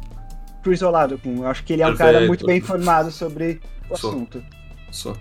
[0.63, 1.19] Chris Olado.
[1.25, 2.27] Eu acho que ele é um cara Perfeito.
[2.27, 4.09] muito bem informado sobre o Sou.
[4.11, 4.43] assunto.
[4.91, 5.13] Só.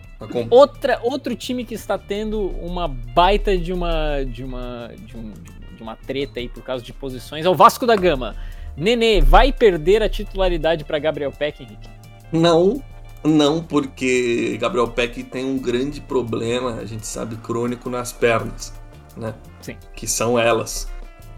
[0.48, 5.32] Outra, outro time que está tendo uma baita de uma, de uma, de um-
[5.76, 8.34] de uma treta aí por causa de posições é o Vasco da Gama.
[8.76, 11.88] Nenê, vai perder a titularidade para Gabriel Peck, Henrique?
[12.32, 12.82] Não,
[13.24, 18.72] não, porque Gabriel Peck tem um grande problema, a gente sabe, crônico nas pernas,
[19.16, 19.34] né?
[19.60, 19.76] Sim.
[19.94, 20.88] Que são elas.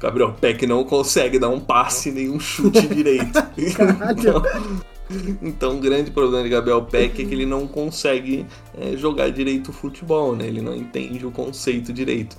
[0.01, 3.39] Gabriel Peck não consegue dar um passe nem um chute direito.
[3.57, 4.43] Então,
[5.43, 8.47] então, o grande problema de Gabriel Peck é que ele não consegue
[8.79, 10.47] é, jogar direito o futebol, né?
[10.47, 12.37] Ele não entende o conceito direito.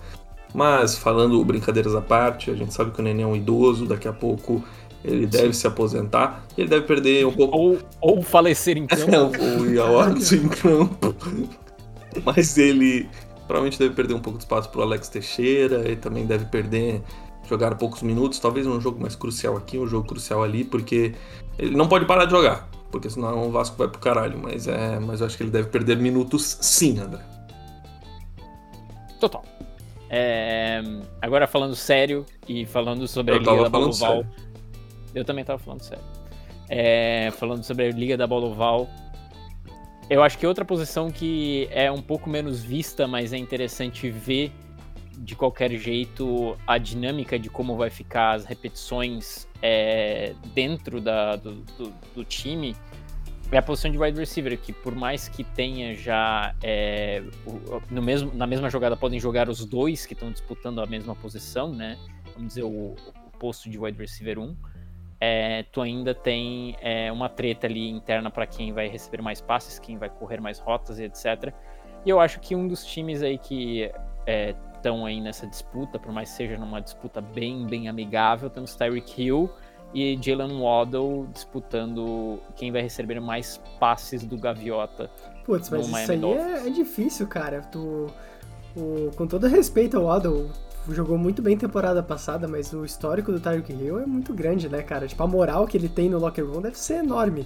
[0.54, 4.08] Mas, falando brincadeiras à parte, a gente sabe que o Nenê é um idoso, daqui
[4.08, 4.64] a pouco
[5.04, 9.42] ele deve se aposentar, ele deve perder um pouco Ou, ou falecer em campo?
[9.42, 11.16] o Yaox em campo.
[12.26, 13.08] Mas ele
[13.48, 15.80] provavelmente deve perder um pouco de espaço pro Alex Teixeira.
[15.80, 17.02] Ele também deve perder,
[17.48, 18.40] jogar poucos minutos.
[18.40, 21.16] Talvez um jogo mais crucial aqui, um jogo crucial ali, porque
[21.58, 22.70] ele não pode parar de jogar.
[22.92, 24.38] Porque senão o Vasco vai pro caralho.
[24.38, 27.22] Mas, é, mas eu acho que ele deve perder minutos sim, André.
[29.20, 29.44] Total.
[30.10, 30.82] É,
[31.22, 34.26] agora falando sério e falando sobre Eu a Liga Oval.
[35.14, 36.04] Eu também tava falando sério.
[36.70, 38.88] É, falando sobre a Liga da Bola Oval.
[40.10, 44.52] Eu acho que outra posição que é um pouco menos vista, mas é interessante ver
[45.20, 51.56] de qualquer jeito a dinâmica de como vai ficar as repetições é, dentro da, do,
[51.78, 52.76] do- do time
[53.52, 57.22] é a posição de wide receiver, que por mais que tenha já é,
[57.90, 61.74] no mesmo, na mesma jogada podem jogar os dois que estão disputando a mesma posição,
[61.74, 61.98] né?
[62.34, 64.56] Vamos dizer, o, o posto de wide receiver 1.
[65.22, 69.78] É, tu ainda tem é, uma treta ali interna para quem vai receber mais passes,
[69.78, 71.54] quem vai correr mais rotas e etc.
[72.06, 73.92] E eu acho que um dos times aí que
[74.76, 79.22] estão aí nessa disputa, por mais que seja numa disputa bem, bem amigável, temos Tyreek
[79.22, 79.50] Hill
[79.94, 85.10] e Jalen Waddle disputando quem vai receber mais passes do Gaviota.
[85.44, 87.62] Putz, mas isso Miami aí é, é difícil, cara.
[87.62, 88.08] Tu,
[88.76, 90.50] o- com todo respeito ao Waddle,
[90.92, 94.82] jogou muito bem temporada passada, mas o histórico do Tyreek Hill é muito grande, né,
[94.82, 95.08] cara?
[95.08, 97.46] Tipo, a moral que ele tem no locker room deve ser enorme.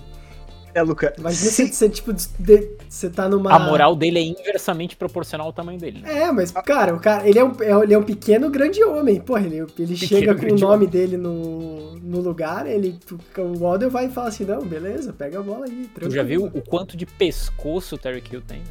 [0.75, 1.13] É, Luca.
[1.19, 3.53] Imagina se- você, tipo, de- de- você tá numa...
[3.53, 5.99] A moral dele é inversamente proporcional ao tamanho dele.
[6.01, 6.23] Né?
[6.23, 9.19] É, mas, cara, o cara, ele é um, é- ele é um pequeno grande homem.
[9.21, 12.97] Porra, ele, ele chega com o nome dele no, no lugar, ele,
[13.37, 15.87] o Waddle vai e fala assim, não, beleza, pega a bola aí.
[15.93, 18.59] Tu já viu tranquilo." o quanto de pescoço o Terry Hill tem?
[18.59, 18.65] Né?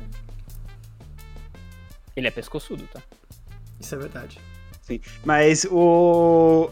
[2.16, 3.01] Ele é pescoçudo, tá?
[3.81, 4.38] Isso é verdade.
[4.83, 6.68] Sim, mas o.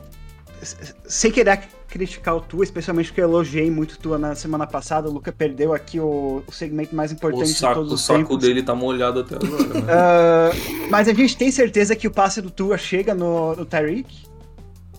[1.07, 5.09] Sem querer criticar o Tua, especialmente porque eu elogiei muito o Tua na semana passada,
[5.09, 8.01] o Luca perdeu aqui o, o segmento mais O importante de saco, todos o os
[8.03, 8.39] saco tempos.
[8.39, 9.87] dele tá molhado até agora, né?
[9.91, 10.51] Ah,
[10.91, 14.29] mas a gente tem certeza que o passe do Tua chega no, no Tyreek?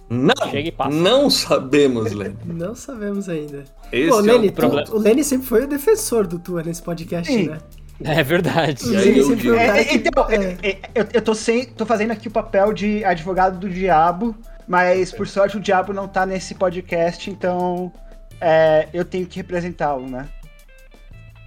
[0.09, 0.49] Não!
[0.49, 0.89] Chega e passa.
[0.89, 2.35] Não sabemos, Len.
[2.43, 3.63] Não sabemos ainda.
[3.91, 4.89] Esse Pô, é Lenny, o tu- problema.
[4.91, 7.47] o Lenny sempre foi o defensor do Tua nesse podcast, Sim.
[7.49, 7.59] né?
[8.05, 8.95] É verdade.
[8.95, 10.35] Aí eu digo- cara É, então, é.
[10.35, 14.35] é, é, eu, eu tô, sem, tô fazendo aqui o papel de advogado do diabo,
[14.67, 17.91] mas por sorte o diabo não tá nesse podcast, então
[18.39, 20.27] é, eu tenho que representá-lo, né?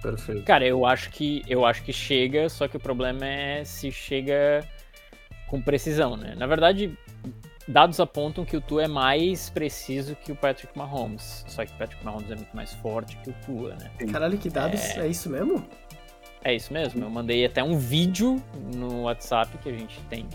[0.01, 0.43] Perfeito.
[0.43, 4.63] Cara, eu acho que eu acho que chega, só que o problema é se chega
[5.47, 6.35] com precisão, né?
[6.37, 6.95] Na verdade,
[7.67, 11.43] dados apontam que o Tua é mais preciso que o Patrick Mahomes.
[11.47, 13.89] Só que o Patrick Mahomes é muito mais forte que o Tua, né?
[14.11, 14.79] Caralho, que dados?
[14.95, 15.67] É, isso mesmo?
[16.45, 17.03] É isso mesmo.
[17.03, 18.41] Eu mandei até um vídeo
[18.75, 20.27] no WhatsApp que a gente tem,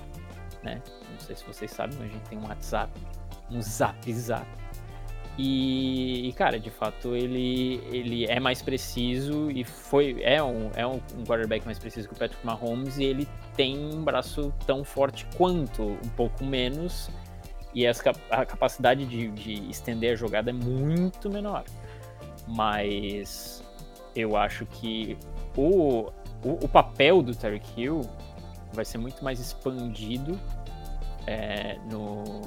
[0.61, 0.83] né?
[1.09, 2.93] Não sei se vocês sabem, mas a gente tem um WhatsApp,
[3.49, 4.45] um Zap Zap.
[5.39, 10.85] E, e, cara, de fato ele, ele é mais preciso e foi é um, é
[10.85, 15.25] um quarterback mais preciso que o Patrick Mahomes e ele tem um braço tão forte
[15.37, 17.09] quanto, um pouco menos,
[17.73, 17.95] e a
[18.45, 21.63] capacidade de, de estender a jogada é muito menor.
[22.49, 23.63] Mas
[24.15, 25.17] eu acho que
[25.57, 26.11] o,
[26.45, 28.03] o, o papel do Terry Hill
[28.73, 30.39] vai ser muito mais expandido
[31.27, 32.41] é, no,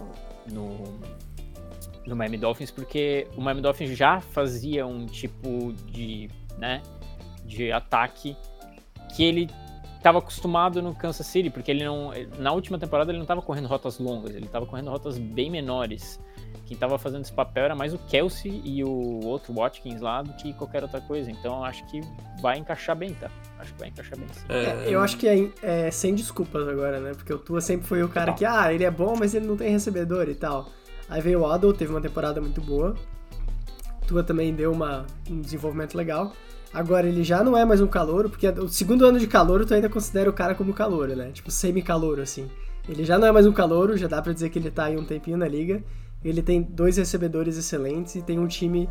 [0.51, 0.99] no,
[2.05, 6.81] no Miami Dolphins, porque o Miami Dolphins já fazia um tipo de, né,
[7.45, 8.35] de ataque
[9.15, 9.49] que ele
[9.97, 13.67] estava acostumado no Kansas City, porque ele não na última temporada ele não estava correndo
[13.67, 16.19] rotas longas, ele estava correndo rotas bem menores.
[16.73, 20.33] Quem estava fazendo esse papel era mais o Kelsey e o outro Watkins lá do
[20.33, 21.29] que qualquer outra coisa.
[21.29, 22.01] Então acho que
[22.41, 23.29] vai encaixar bem, tá?
[23.59, 24.41] Acho que vai encaixar bem sim.
[24.49, 27.11] É, eu acho que é, é, sem desculpas agora, né?
[27.13, 29.55] Porque o Tua sempre foi o cara que, ah, ele é bom, mas ele não
[29.55, 30.67] tem recebedor e tal.
[31.07, 32.95] Aí veio o Waddle, teve uma temporada muito boa.
[34.07, 36.33] Tua também deu uma, um desenvolvimento legal.
[36.73, 39.75] Agora ele já não é mais um calouro, porque o segundo ano de calouro tu
[39.75, 41.29] ainda considera o cara como calouro, né?
[41.31, 42.49] Tipo semi-calouro, assim.
[42.89, 44.97] Ele já não é mais um calouro, já dá pra dizer que ele tá aí
[44.97, 45.83] um tempinho na liga.
[46.23, 48.89] Ele tem dois recebedores excelentes e tem um time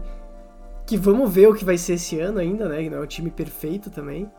[0.87, 2.89] que vamos ver o que vai ser esse ano ainda, né?
[2.89, 4.31] Não é um time perfeito também,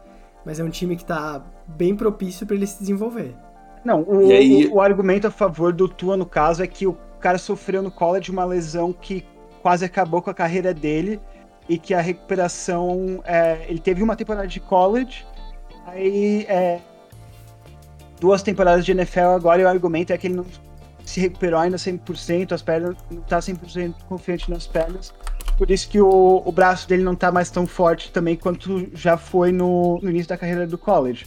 [0.45, 3.35] mas é um time que tá bem propício para ele se desenvolver.
[3.83, 4.67] Não, o, aí...
[4.67, 7.91] o, o, argumento a favor do Tua, no caso, é que o cara sofreu no
[7.91, 9.25] college uma lesão que
[9.61, 11.19] quase acabou com a carreira dele
[11.67, 13.21] e que a recuperação.
[13.25, 15.25] É, ele teve uma temporada de college,
[15.85, 16.79] aí é,
[18.19, 20.45] duas temporadas de NFL agora e o argumento é que ele não
[21.05, 25.13] se recuperou ainda 100%, as pernas não tá 100% confiante nas pernas.
[25.57, 29.17] Por isso que o, o braço dele não tá mais tão forte também quanto já
[29.17, 31.25] foi no, no início da carreira do college.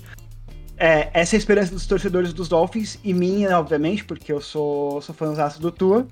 [0.79, 5.01] É, essa é a esperança dos torcedores dos Dolphins e minha, obviamente, porque eu sou,
[5.01, 6.07] sou fãzão do Tua.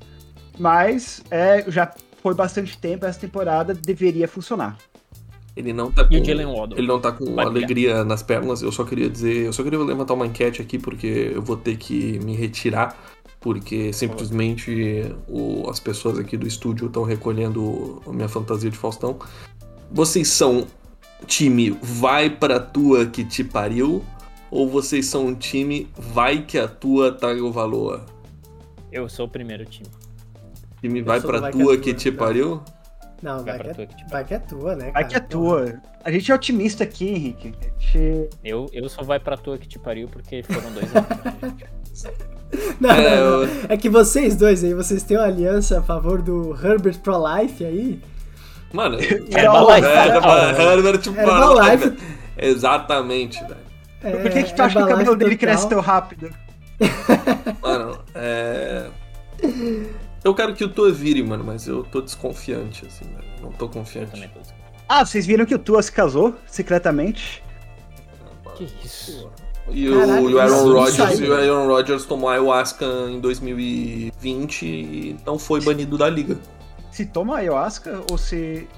[0.59, 4.79] Mas é, já foi bastante tempo, essa temporada deveria funcionar.
[5.57, 8.61] Ele não tá com, ele não tá com alegria nas pernas.
[8.61, 11.77] Eu só queria dizer, eu só queria levantar uma enquete aqui porque eu vou ter
[11.77, 12.97] que me retirar
[13.45, 19.19] porque simplesmente o, as pessoas aqui do estúdio estão recolhendo a minha fantasia de Faustão.
[19.93, 20.67] Vocês são
[21.27, 24.03] time vai pra tua que te pariu
[24.51, 28.07] ou vocês são um time vai que a tua traga o valor?
[28.91, 29.91] Eu sou o primeiro time.
[30.81, 32.63] Time vai pra vai tua que, que te pariu?
[33.25, 34.91] Não, vai, vai, que, é, que vai que é tua, né?
[34.91, 34.93] Cara?
[34.93, 35.81] Vai que é tua.
[36.05, 37.55] A gente é otimista aqui, Henrique.
[37.79, 38.29] Gente...
[38.45, 41.65] Eu, eu só vai pra tua que te pariu porque foram dois anos.
[42.79, 43.49] Não, é, não, não.
[43.69, 47.65] é que vocês dois aí, vocês têm uma aliança a favor do Herbert Pro Life
[47.65, 48.01] aí?
[48.73, 49.89] Mano, Herbalife.
[49.89, 51.97] É, Herbert Pro Life.
[52.39, 53.57] Exatamente, velho.
[54.05, 56.31] É, Por que, que tu acha que o cabelo dele cresce tão rápido?
[57.61, 58.87] Mano, é.
[60.25, 63.29] Eu quero que o Tua vire, mano, mas eu tô desconfiante, assim, velho.
[63.43, 64.31] Não tô confiante.
[64.89, 67.45] Ah, vocês viram que o Tua se casou secretamente?
[68.57, 69.31] Que isso?
[69.71, 75.17] E, Caralho, o, o Aaron Rodgers, e o Aaron Rodgers tomou ayahuasca em 2020 e
[75.27, 76.39] não foi banido da liga.
[76.91, 78.69] Se toma ayahuasca ou se.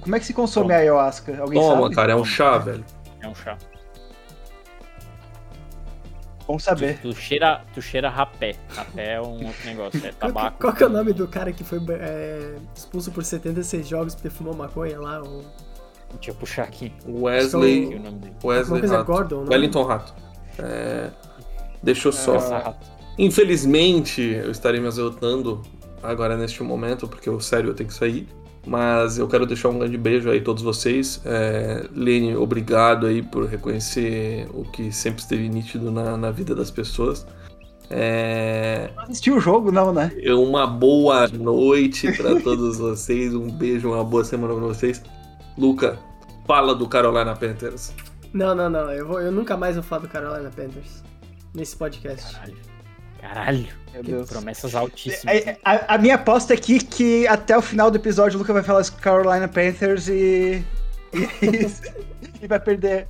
[0.00, 0.78] Como é que se consome toma.
[0.78, 1.38] ayahuasca?
[1.40, 1.94] Alguém toma, sabe?
[1.94, 2.84] cara, é um chá, velho.
[3.20, 3.58] É um chá.
[6.46, 6.98] Bom saber.
[7.00, 8.54] Tu, tu, cheira, tu cheira rapé.
[8.68, 10.58] Rapé é um outro negócio, é tabaco.
[10.58, 14.14] Qual, qual que é o nome do cara que foi é, expulso por 76 jogos
[14.14, 15.22] porque fumou maconha lá?
[15.22, 15.42] O...
[16.14, 16.92] Deixa eu puxar aqui.
[17.06, 18.00] Wesley.
[18.42, 19.04] Wesley Rato.
[19.04, 20.14] Gordon, Wellington Rato.
[20.58, 21.10] É,
[21.82, 22.36] deixa eu só.
[22.36, 22.74] É,
[23.18, 25.62] Infelizmente, eu estarei me azotando
[26.02, 28.28] agora neste momento, porque eu, sério, eu tenho que sair.
[28.66, 31.20] Mas eu quero deixar um grande beijo aí a todos vocês.
[31.24, 36.70] É, Lene, obrigado aí por reconhecer o que sempre esteve nítido na, na vida das
[36.70, 37.26] pessoas.
[37.90, 38.90] É...
[38.96, 40.10] Não assistiu o jogo, não, né?
[40.28, 43.34] Uma boa noite para todos vocês.
[43.34, 45.02] Um beijo, uma boa semana para vocês.
[45.58, 45.98] Luca,
[46.46, 47.92] fala do Carolina Panthers.
[48.32, 48.90] Não, não, não.
[48.90, 51.04] Eu, vou, eu nunca mais vou falar do Carolina Panthers
[51.54, 52.34] nesse podcast.
[52.34, 52.56] Caralho.
[53.20, 53.83] Caralho.
[53.94, 54.28] Meu Deus.
[54.28, 55.34] Promessas altíssimas.
[55.34, 58.52] É, a, a, minha aposta aqui é que até o final do episódio o Luca
[58.52, 60.64] vai falar do Carolina Panthers e.
[61.12, 63.06] E, e vai perder.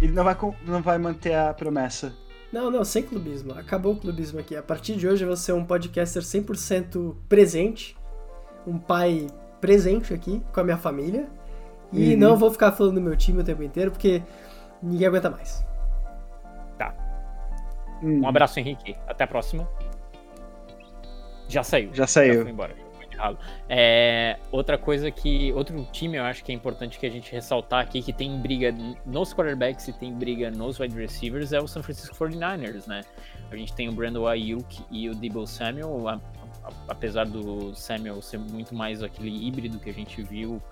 [0.00, 2.12] Ele não vai, não vai manter a promessa.
[2.52, 3.52] Não, não, sem clubismo.
[3.52, 4.54] Acabou o clubismo aqui.
[4.54, 7.96] A partir de hoje eu vou ser um podcaster 100% presente.
[8.66, 9.28] Um pai
[9.60, 11.26] presente aqui com a minha família.
[11.92, 12.18] E uhum.
[12.18, 14.22] não vou ficar falando do meu time o tempo inteiro, porque
[14.82, 15.64] ninguém aguenta mais.
[18.02, 18.22] Uhum.
[18.22, 18.96] Um abraço, Henrique.
[19.06, 19.68] Até a próxima.
[21.48, 21.90] Já saiu.
[21.92, 22.34] Já saiu.
[22.34, 22.90] Já foi embora.
[23.68, 25.52] É, outra coisa que.
[25.52, 28.74] Outro time eu acho que é importante que a gente ressaltar aqui, que tem briga
[29.04, 33.02] nos quarterbacks e tem briga nos wide receivers, é o San Francisco 49ers, né?
[33.50, 36.14] A gente tem o Brandon Ayuk e o Debo Samuel, a-
[36.64, 40.62] a- apesar do Samuel ser muito mais aquele híbrido que a gente viu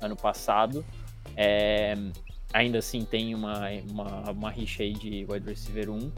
[0.00, 0.82] ano passado.
[1.36, 1.94] é,
[2.54, 6.10] ainda assim tem uma, uma, uma rixa aí de wide receiver 1.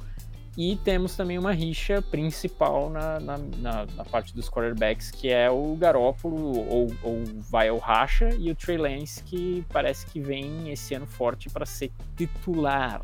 [0.59, 5.49] E temos também uma rixa principal na, na, na- na parte dos quarterbacks, que é
[5.51, 10.71] o Garópolo, ou, ou vai ao racha, e o Trey Lance, que parece que vem
[10.71, 13.01] esse ano forte para ser titular.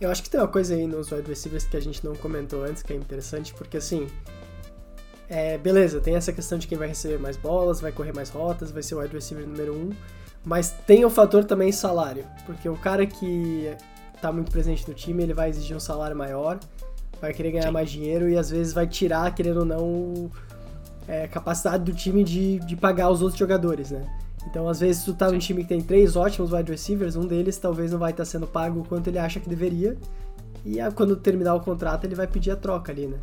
[0.00, 2.64] Eu acho que tem uma coisa aí nos wide receivers que a gente não comentou
[2.64, 4.06] antes, que é interessante, porque assim.
[5.30, 8.70] É, beleza, tem essa questão de quem vai receber mais bolas, vai correr mais rotas,
[8.70, 9.90] vai ser o wide receiver número um,
[10.44, 13.70] mas tem o fator também salário, porque o cara que
[14.20, 16.58] tá muito presente no time, ele vai exigir um salário maior,
[17.20, 17.72] vai querer ganhar Sim.
[17.72, 20.30] mais dinheiro e às vezes vai tirar, querendo ou não,
[21.06, 24.06] é, a capacidade do time de, de pagar os outros jogadores, né?
[24.46, 27.58] Então, às vezes, tu tá num time que tem três ótimos wide receivers, um deles
[27.58, 29.96] talvez não vai estar sendo pago o quanto ele acha que deveria,
[30.64, 33.18] e quando terminar o contrato ele vai pedir a troca ali, né?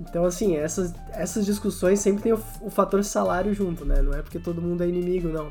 [0.00, 4.02] Então, assim, essas, essas discussões sempre tem o, o fator salário junto, né?
[4.02, 5.50] Não é porque todo mundo é inimigo, não.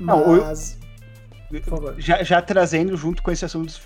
[0.00, 0.72] Não, o- Mas.
[0.72, 0.85] Favor.
[1.98, 3.80] Já, já trazendo junto com esse assunto dos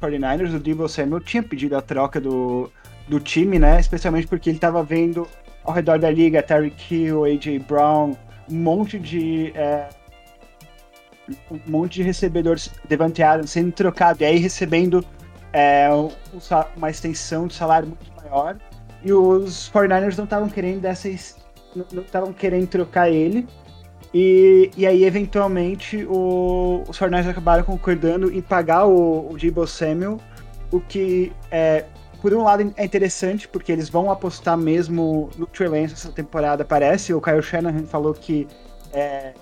[0.00, 2.70] 49ers, o Debo Samuel tinha pedido a troca do,
[3.08, 3.78] do time, né?
[3.78, 5.26] Especialmente porque ele estava vendo
[5.64, 7.58] ao redor da liga Terry Hill, A.J.
[7.60, 8.16] Brown,
[8.50, 9.52] um monte de.
[9.54, 9.88] é,
[11.50, 15.02] um monte de recebedores Devante Adams sendo trocado e aí recebendo
[15.52, 16.40] é, um- um
[16.76, 18.56] uma extensão de salário muito maior.
[19.02, 21.36] E os 49ers não estavam querendo dessas.
[21.74, 23.46] não não estavam querendo trocar ele.
[24.14, 30.20] E, e aí, eventualmente, o, os 49ers acabaram concordando em pagar o, o Debo Samuel,
[30.70, 31.84] o que, é,
[32.22, 36.64] por um lado, é interessante, porque eles vão apostar mesmo no Trey Lance essa temporada,
[36.64, 37.12] parece.
[37.12, 38.46] O Kyle Shanahan falou que
[38.92, 39.34] é,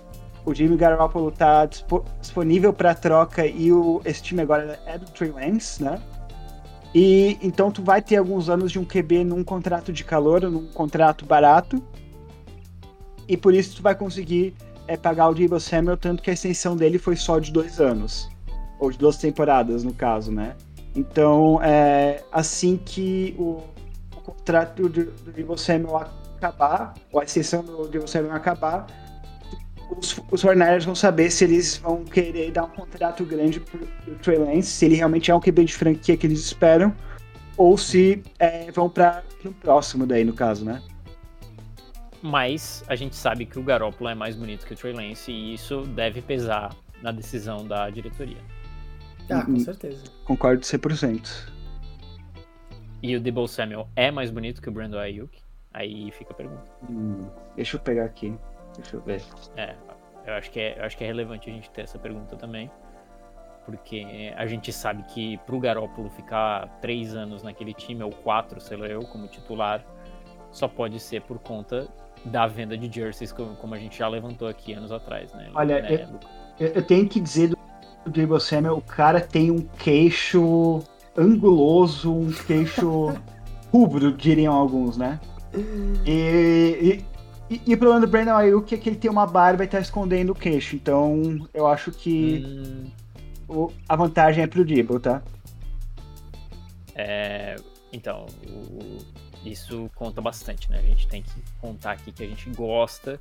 [0.45, 1.69] o Jimmy Garoppolo está
[2.21, 6.01] disponível para troca e o, esse time agora é do Trey Lance, né?
[6.95, 10.67] E então tu vai ter alguns anos de um QB num contrato de calor, num
[10.69, 11.83] contrato barato.
[13.33, 14.55] E por isso tu vai conseguir
[14.87, 18.29] é, pagar o Debo Samuel, tanto que a extensão dele foi só de dois anos.
[18.79, 20.55] Ou de duas temporadas, no caso, né?
[20.95, 23.63] Então, é, assim que o,
[24.15, 25.97] o contrato do, do Debo Samuel
[26.37, 28.87] acabar, ou a extensão do Debo Samuel acabar,
[29.97, 34.15] os, os 49ers vão saber se eles vão querer dar um contrato grande pro, pro
[34.17, 36.95] Trey Lance, se ele realmente é um QB de franquia que eles esperam,
[37.57, 40.83] ou se é, vão para o próximo daí, no caso, né?
[42.23, 45.55] Mas a gente sabe que o Garoppolo é mais bonito que o Trey Lance e
[45.55, 48.39] isso deve pesar na decisão da diretoria.
[49.31, 49.59] Ah, com Uhum.
[49.59, 50.05] certeza.
[50.25, 51.51] Concordo 100%.
[53.03, 55.37] E o Debo Samuel é mais bonito que o Brandon Ayuk?
[55.75, 56.71] Aí fica a pergunta.
[56.89, 58.37] Hum, deixa eu pegar aqui.
[58.77, 59.23] Deixa eu ver.
[59.57, 59.75] É,
[60.27, 62.71] eu acho que é, eu acho que é relevante a gente ter essa pergunta também.
[63.65, 68.77] Porque a gente sabe que pro Garópolo ficar três anos naquele time, ou quatro, sei
[68.77, 69.85] lá eu, como titular,
[70.51, 71.89] só pode ser por conta
[72.25, 75.51] da venda de jerseys, como, a gente já levantou aqui anos atrás, né?
[75.55, 76.07] Olha, Né,
[76.59, 76.69] eu-?
[76.75, 77.59] Eu, tenho que dizer do
[78.07, 80.81] Debo Samuel, o cara tem um queixo
[81.17, 83.13] anguloso, um queixo
[83.73, 85.19] rubro, diriam alguns, né?
[86.07, 87.03] E,
[87.51, 89.81] e, e o problema do Brandon Ayuk é que ele tem uma barba e tá
[89.81, 90.77] escondendo o queixo.
[90.77, 92.85] Então, eu acho que Hum,
[93.49, 95.23] o- a vantagem é pro Debo, tá?
[96.95, 97.57] É,
[97.93, 98.99] então, o-
[99.45, 100.79] isso conta bastante, né?
[100.79, 103.19] A gente tem que contar aqui que a gente gosta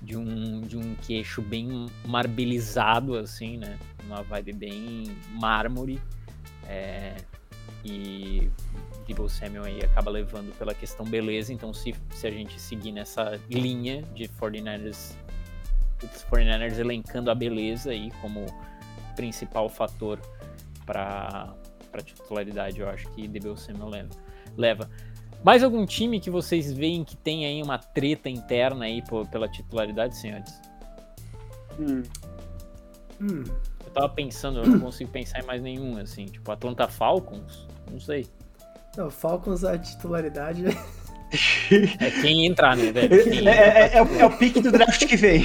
[0.00, 3.78] de um, de um queixo bem marbilizado, assim, né?
[4.04, 6.00] Uma vibe bem mármore.
[6.66, 7.16] é,
[7.84, 8.50] e
[9.06, 11.52] Debo Samuel aí acaba levando pela questão beleza.
[11.52, 15.16] Então, se, se a gente seguir nessa linha de 49ers,
[16.02, 18.46] os 49ers elencando a beleza aí como
[19.16, 20.20] principal fator
[20.86, 21.54] para
[21.90, 24.10] para titularidade, eu acho que Debo Samuel leva.
[24.56, 24.90] leva.
[25.42, 30.16] Mais algum time que vocês veem que tem aí uma treta interna aí pela titularidade,
[30.16, 30.52] senhores?
[31.78, 32.02] Hum.
[33.20, 33.44] Hum,
[33.84, 37.98] Eu tava pensando, eu não consigo pensar em mais nenhum, assim, tipo Atlanta Falcons, não
[38.00, 38.26] sei.
[38.96, 40.64] não, Falcons a titularidade.
[42.00, 43.22] É quem entrar, né, velho?
[43.24, 45.44] Quem É, é- pra é o, é o pique do draft que vem.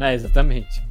[0.00, 0.82] É, exatamente.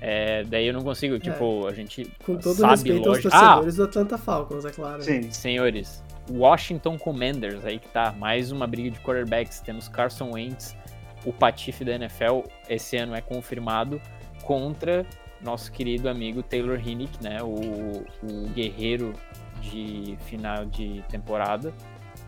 [0.00, 3.30] É, daí eu não consigo, tipo, a gente Com todo sabe respeito aos lógico.
[3.30, 5.02] torcedores do Atlanta Falcons, é claro.
[5.02, 5.30] Sim.
[5.32, 9.60] Senhores, Washington Commanders, aí que tá, mais uma briga de quarterbacks.
[9.60, 10.76] Temos Carson Wentz,
[11.24, 14.00] o patife da NFL, esse ano é confirmado,
[14.42, 15.06] contra
[15.40, 19.12] nosso querido amigo Taylor Hinnick, né, o, o guerreiro
[19.60, 21.72] de final de temporada.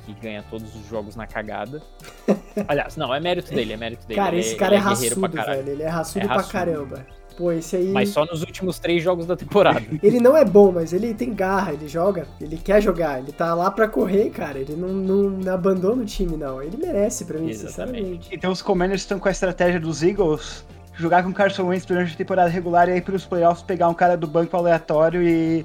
[0.06, 1.82] e ganha todos os jogos na cagada.
[2.68, 4.20] Aliás, não, é mérito dele, é mérito dele.
[4.20, 5.68] Cara, ele esse cara é, ele guerreiro pra raçudo, velho.
[5.70, 6.52] Ele é raçudo É pra raçudo.
[6.52, 7.06] caramba.
[7.38, 7.86] Pô, esse aí.
[7.92, 9.80] Mas só nos últimos três jogos da temporada.
[10.02, 13.54] Ele não é bom, mas ele tem garra, ele joga, ele quer jogar, ele tá
[13.54, 14.58] lá pra correr, cara.
[14.58, 16.60] Ele não, não, não abandona o time, não.
[16.60, 17.70] Ele merece pra mim, Exatamente.
[17.70, 18.28] sinceramente.
[18.32, 20.66] Então os Commanders estão com a estratégia dos Eagles
[20.96, 24.16] jogar com Carson Wentz durante a temporada regular e aí pros playoffs pegar um cara
[24.16, 25.64] do banco aleatório e,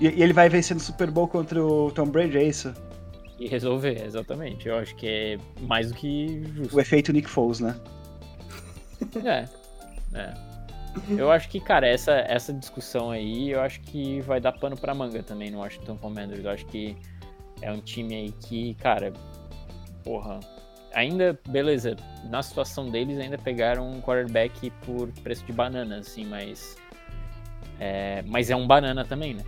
[0.00, 2.72] e, e ele vai vencer no Super Bowl contra o Tom Brady, é isso?
[3.38, 4.66] E resolver, exatamente.
[4.66, 6.74] Eu acho que é mais do que justo.
[6.74, 7.76] O efeito Nick Foles, né?
[9.22, 9.46] É.
[10.14, 10.55] É.
[11.16, 14.94] Eu acho que, cara, essa, essa discussão aí, eu acho que vai dar pano pra
[14.94, 16.44] manga também no Washington Commanders.
[16.44, 16.96] Eu acho que
[17.60, 19.12] é um time aí que, cara,
[20.02, 20.40] porra,
[20.96, 26.76] ainda, beleza, na situação deles ainda pegaram um quarterback por preço de banana, assim, mas.
[27.78, 29.44] É, mas é um banana também, né?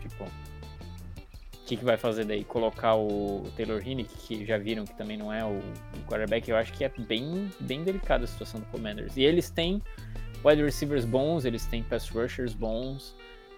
[0.00, 0.24] Tipo.
[0.24, 2.44] O que, que vai fazer daí?
[2.44, 6.56] Colocar o Taylor Hinnick, que já viram que também não é o, o quarterback, eu
[6.56, 9.18] acho que é bem, bem delicada a situação do Commanders.
[9.18, 9.82] E eles têm
[10.44, 13.14] wide receivers bons, eles têm pass rushers bons,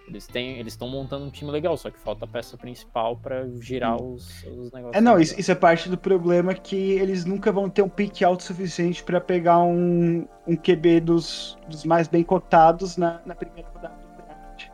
[0.07, 3.47] eles têm, eles estão montando um time legal, só que falta a peça principal pra
[3.59, 4.95] girar os, os negócios.
[4.95, 8.21] É, não, isso, isso é parte do problema que eles nunca vão ter um pick
[8.23, 13.69] alto suficiente pra pegar um, um QB dos, dos mais bem cotados na, na primeira
[13.69, 14.67] rodada do draft.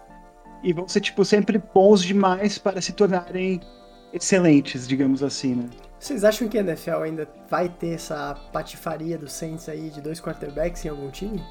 [0.64, 3.62] E vão ser, tipo, sempre bons demais para se tornarem
[4.12, 5.70] excelentes, digamos assim, né?
[6.00, 10.22] Vocês acham que a NFL ainda vai ter essa patifaria do Saints aí de dois
[10.22, 11.44] quarterbacks em algum time?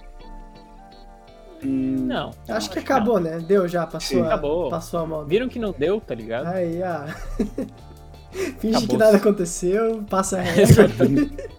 [1.65, 2.31] Hum, Não.
[2.49, 2.83] Acho que não.
[2.83, 3.39] acabou, né?
[3.39, 4.69] Deu já, passou, Sim, a, acabou.
[4.71, 5.25] passou a moda.
[5.29, 6.47] Viram que não deu, tá ligado?
[6.47, 7.07] Aí, ah.
[8.59, 8.89] Finge Acabou.
[8.89, 10.87] que nada aconteceu, passa a regra.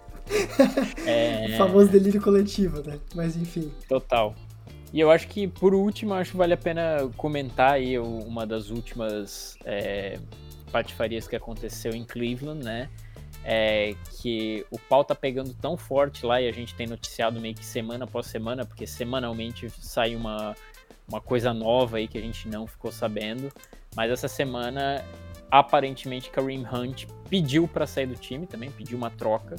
[1.06, 2.98] É, Famoso delírio coletivo, né?
[3.14, 3.72] Mas enfim.
[3.88, 4.34] Total.
[4.92, 8.46] E eu acho que, por último, acho que vale a pena comentar aí o- uma
[8.46, 10.18] das últimas é,
[10.70, 12.88] patifarias que aconteceu em Cleveland, né?
[13.44, 17.54] É que o pau tá pegando tão forte lá e a gente tem noticiado meio
[17.54, 20.54] que semana após semana, porque semanalmente sai uma,
[21.08, 23.50] uma coisa nova aí que a gente não ficou sabendo.
[23.96, 25.04] Mas essa semana,
[25.50, 29.56] aparentemente, Kareem Hunt pediu para sair do time também, pediu uma troca.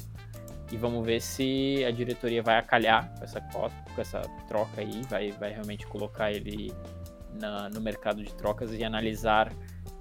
[0.70, 5.02] E vamos ver se a diretoria vai acalhar com essa, cota, com essa troca aí,
[5.08, 6.72] vai, vai realmente colocar ele
[7.40, 9.52] na- no mercado de trocas e analisar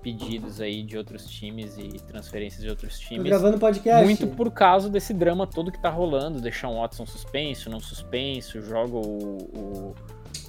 [0.02, 3.28] pedidos aí de outros times e transferências de outros Tô times.
[3.28, 4.06] gravando podcast.
[4.06, 8.62] Muito por causa desse drama todo que tá rolando, deixar um Watson suspenso, não suspenso,
[8.62, 9.96] joga o, o,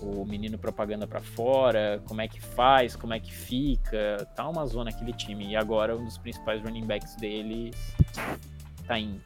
[0.02, 4.66] o menino propaganda pra fora, como é que faz, como é que fica, tá uma
[4.66, 5.50] zona aquele time.
[5.50, 7.74] E agora um dos principais running backs deles
[8.86, 9.20] tá indo.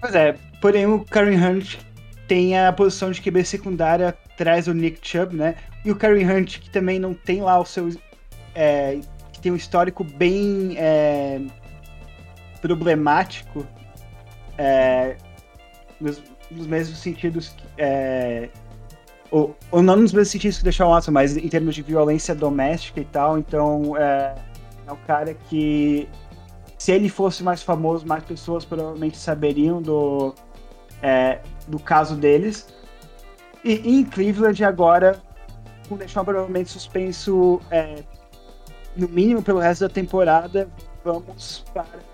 [0.00, 1.76] Pois é, porém o Karen Hunt
[2.30, 5.56] tem a posição de QB secundária atrás do Nick Chubb, né?
[5.84, 7.90] E o Karen Hunt, que também não tem lá o seu.
[8.54, 9.00] É,
[9.32, 11.40] que tem um histórico bem é,
[12.60, 13.66] problemático,
[14.58, 15.16] é,
[16.00, 17.64] nos, nos mesmos sentidos que.
[17.78, 18.48] É,
[19.30, 22.34] ou, ou não nos mesmos sentidos que deixar o Watson, mas em termos de violência
[22.34, 24.34] doméstica e tal, então é,
[24.86, 26.08] é um cara que
[26.76, 30.34] se ele fosse mais famoso, mais pessoas provavelmente saberiam do,
[31.02, 32.68] é, do caso deles.
[33.62, 35.20] E em Cleveland agora,
[35.88, 38.02] com deixar provavelmente suspenso é,
[38.96, 40.68] no mínimo pelo resto da temporada,
[41.04, 42.10] vamos para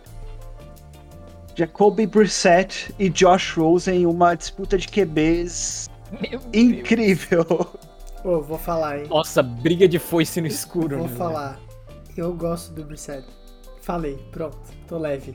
[1.54, 5.88] Jacoby Brissett e Josh Rosen em uma disputa de QBs
[6.20, 7.46] Meu incrível.
[8.22, 9.06] Ô, vou falar, hein?
[9.08, 10.98] Nossa, briga de foice no escuro.
[10.98, 11.16] Vou né?
[11.16, 11.60] falar.
[12.16, 13.26] Eu gosto do Brissett.
[13.80, 14.58] Falei, pronto.
[14.86, 15.34] Tô leve.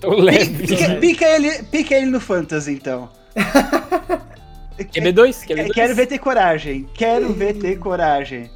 [0.00, 0.66] Tô leve.
[0.66, 3.08] Pica, pica ele, pica ele no Fantasy, então.
[4.78, 5.46] QB2?
[5.46, 5.72] QB2?
[5.72, 6.88] Quero ver ter coragem.
[6.94, 8.50] Quero ver ter coragem.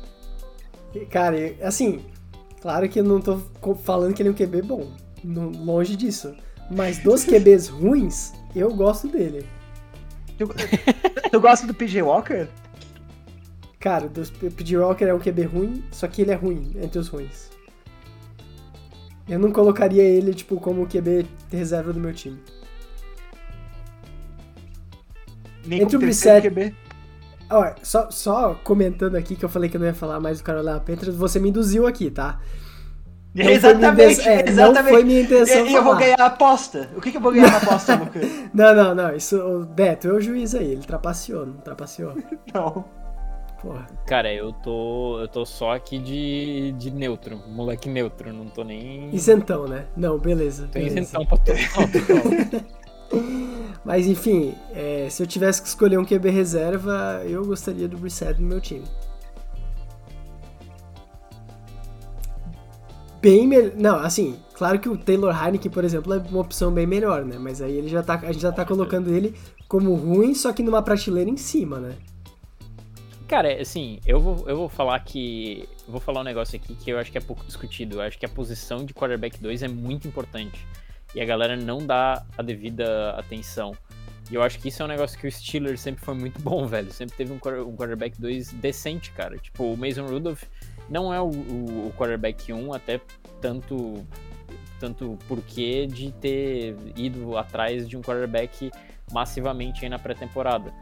[1.11, 2.05] Cara, assim,
[2.63, 3.39] claro que eu não tô
[3.85, 4.91] falando que ele é um QB bom.
[5.23, 6.35] Não- longe disso.
[6.71, 9.47] Mas dos QBs ruins, eu gosto dele.
[10.39, 10.49] Tu,
[11.31, 12.49] tu gosta do PJ Walker?
[13.79, 14.77] Cara, dos- o P.J.
[14.79, 17.51] Walker é um QB ruim, só que ele é ruim entre os ruins.
[19.29, 22.39] Eu não colocaria ele, tipo, como QB reserva do meu time.
[25.67, 26.77] Nem Entre o terceiro Brissett- QB.
[27.53, 30.45] Ó, só, só comentando aqui que eu falei que eu não ia falar mais do
[30.45, 32.41] Carolina Panthers, você me induziu aqui, tá?
[33.35, 34.83] Não foi Exatamente, intenção- é, exatamente.
[34.85, 36.91] Não foi minha intenção E e eu vou ganhar a aposta.
[36.95, 37.97] O que, que eu vou ganhar na aposta?
[38.53, 39.17] Não, não, não.
[39.17, 40.73] Isso, o Beto é o juiz aí.
[40.73, 42.13] Ele trapaceou, não trapaceou.
[42.53, 42.85] Não.
[43.63, 43.87] Porra.
[44.07, 49.09] Cara, eu tô, eu tô só aqui de, de neutro, moleque neutro, não tô nem.
[49.15, 49.85] Isentão, né?
[49.97, 50.67] Não, beleza.
[50.67, 50.99] Tô beleza.
[51.01, 52.65] isentão pra todo mundo.
[53.85, 58.41] Mas enfim, é, se eu tivesse que escolher um QB reserva, eu gostaria do Brissett
[58.41, 58.85] no meu time.
[63.21, 63.73] Bem melhor.
[63.77, 67.37] Não, assim, claro que o Taylor Heineken, por exemplo, é uma opção bem melhor, né?
[67.39, 69.37] Mas aí ele já tá, a gente já tá colocando ele
[69.69, 71.97] como ruim, só que numa prateleira em cima, né?
[73.29, 75.69] Cara, assim, eu vou, eu vou falar que.
[75.89, 77.97] Vou falar um negócio aqui que eu acho que é pouco discutido.
[77.97, 80.67] Eu acho que a posição de quarterback 2 é muito importante.
[81.15, 83.73] E a galera não dá a devida atenção.
[84.31, 86.67] E eu acho que isso é um negócio que o Steelers sempre foi muito bom,
[86.67, 86.91] velho.
[86.91, 89.37] Sempre teve um quarterback 2 decente, cara.
[89.37, 90.45] Tipo, o Mason Rudolph
[90.89, 93.01] não é o, o, quarterback 1, até
[93.41, 94.05] tanto
[94.81, 98.73] tanto porquê de ter ido atrás de um quarterback
[99.13, 100.75] massivamente aí na pré-temporada.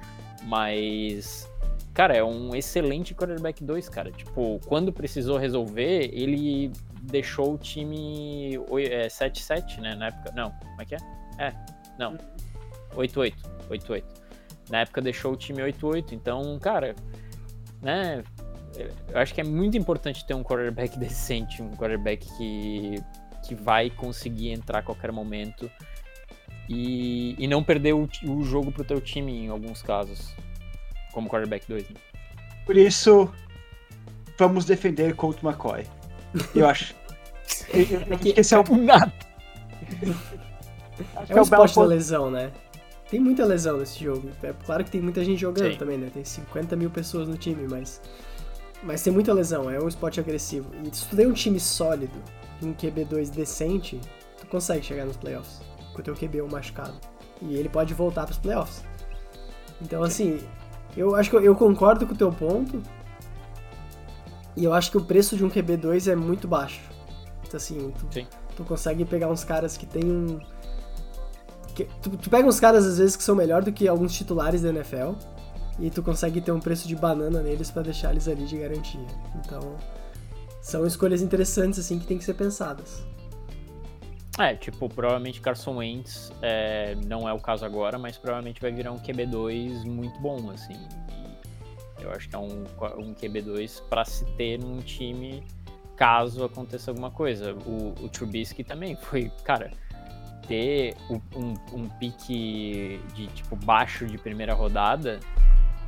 [0.45, 1.47] Mas,
[1.93, 4.11] cara, é um excelente quarterback 2, cara.
[4.11, 6.73] Tipo, quando precisou resolver, ele
[7.11, 9.95] deixou o time 7-7, é, né?
[9.95, 10.33] Na época.
[10.35, 10.99] Não, como é que é?
[11.39, 11.55] É,
[11.99, 12.17] não.
[12.95, 13.35] 8-8.
[13.71, 14.05] 8-8.
[14.71, 16.13] Na época deixou o time 8-8.
[16.13, 16.95] Então, cara,
[17.83, 18.23] né?
[19.09, 22.95] Eu acho que é muito importante ter um quarterback decente, um quarterback que,
[23.47, 25.71] que vai conseguir entrar a qualquer momento
[26.69, 30.33] e, e não perder o, o jogo pro teu time em alguns casos,
[31.13, 31.91] como quarterback 2.
[31.91, 31.97] Né?
[32.65, 33.33] Por isso,
[34.39, 35.85] vamos defender Colt McCoy.
[36.55, 36.95] Eu acho.
[37.73, 38.77] É que esse é o.
[38.77, 39.13] Nada.
[41.29, 42.51] é, é um esporte da lesão, né?
[43.11, 44.29] Tem muita lesão nesse jogo.
[44.43, 45.79] É claro que tem muita gente jogando Sim.
[45.79, 46.11] também, né?
[46.13, 48.01] Tem 50 mil pessoas no time, mas.
[48.83, 50.71] Mas tem muita lesão, é um esporte agressivo.
[50.83, 52.17] E se tu tem um time sólido,
[52.63, 54.01] um QB2 decente,
[54.39, 55.61] tu consegue chegar nos playoffs.
[55.93, 56.95] Com o teu QB um machucado.
[57.43, 58.85] E ele pode voltar pros playoffs.
[59.83, 60.39] Então, assim,
[60.97, 62.83] eu acho que eu, eu concordo com o teu ponto.
[64.57, 66.81] E eu acho que o preço de um QB2 é muito baixo.
[67.51, 70.39] Então, assim, tu, tu consegue pegar uns caras que tem um
[72.01, 74.69] tu, tu pega uns caras, às vezes, que são melhor do que alguns titulares da
[74.69, 75.15] NFL
[75.81, 79.07] e tu consegue ter um preço de banana neles para deixar eles ali de garantia.
[79.37, 79.77] Então,
[80.61, 83.05] são escolhas interessantes, assim, que tem que ser pensadas.
[84.39, 88.93] É, tipo, provavelmente Carson Wentz é, não é o caso agora, mas provavelmente vai virar
[88.93, 90.77] um QB2 muito bom, assim.
[92.01, 92.65] Eu acho que é um,
[92.97, 95.43] um QB2 para se ter num time
[96.01, 97.53] caso aconteça alguma coisa.
[97.67, 99.71] O, o Trubisky também foi, cara,
[100.49, 105.21] ter um, um pique de tipo baixo de primeira rodada.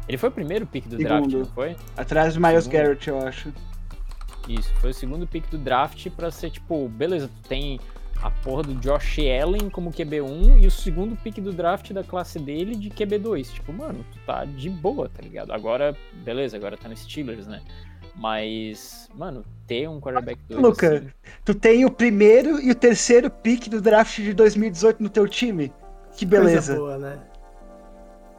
[0.06, 1.08] Ele foi o primeiro pique do segundo.
[1.08, 1.76] draft, não foi?
[1.96, 2.82] Atrás de Miles segundo.
[2.82, 3.54] Garrett, eu acho.
[4.46, 7.80] Isso, foi o segundo pique do draft para ser tipo, beleza, tu tem
[8.20, 12.38] a porra do Josh Allen como QB1 e o segundo pique do draft da classe
[12.38, 13.54] dele de QB2.
[13.54, 15.52] Tipo, mano, tu tá de boa, tá ligado?
[15.52, 17.62] Agora, beleza, agora tá no Steelers, né?
[18.14, 20.60] Mas, mano, ter um quarterback 2.
[20.60, 21.08] Luca, assim...
[21.44, 25.72] tu tem o primeiro e o terceiro pick do draft de 2018 no teu time?
[26.16, 26.74] Que beleza.
[26.74, 27.18] Coisa boa, né?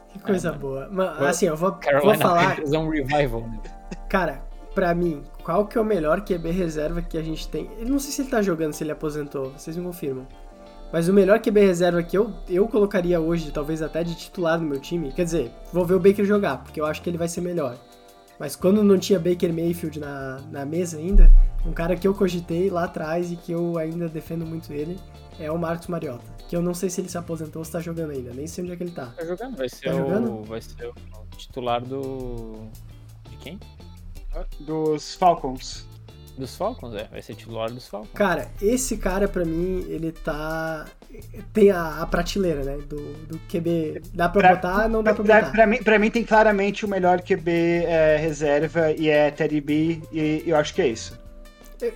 [0.10, 0.90] Que coisa é, boa.
[0.92, 2.60] Mas, assim, eu vou, vou falar.
[2.60, 3.60] É um revival, né?
[4.08, 4.44] Cara,
[4.76, 7.70] pra mim, qual que é o melhor QB reserva que a gente tem?
[7.80, 10.28] Eu não sei se ele tá jogando, se ele aposentou, vocês me confirmam.
[10.92, 14.68] Mas o melhor QB reserva que eu, eu colocaria hoje, talvez até de titular no
[14.68, 17.28] meu time, quer dizer, vou ver o Baker jogar, porque eu acho que ele vai
[17.28, 17.76] ser melhor.
[18.40, 21.32] Mas quando não tinha Baker Mayfield na, na mesa ainda,
[21.66, 25.00] um cara que eu cogitei lá atrás e que eu ainda defendo muito ele
[25.40, 26.26] é o Marcos Mariota.
[26.48, 28.64] Que eu não sei se ele se aposentou ou se tá jogando ainda, nem sei
[28.64, 29.08] onde é que ele tá.
[29.08, 30.44] Tá jogando, vai ser, tá o, jogando?
[30.44, 30.94] Vai ser o
[31.38, 32.68] titular do.
[33.30, 33.60] De quem?
[34.60, 35.88] Dos Falcons.
[36.38, 37.06] Dos Falcons, é.
[37.06, 38.12] Vai ser titular dos Falcons.
[38.14, 40.86] Cara, esse cara, pra mim, ele tá.
[41.52, 42.78] Tem a, a prateleira, né?
[42.88, 42.98] Do,
[43.28, 44.02] do QB.
[44.14, 45.52] Dá pra, pra botar, não dá pra, pra botar.
[45.52, 47.52] Pra mim, pra mim, tem claramente o melhor QB
[47.86, 51.18] é, reserva e é Teddy B, e eu acho que é isso.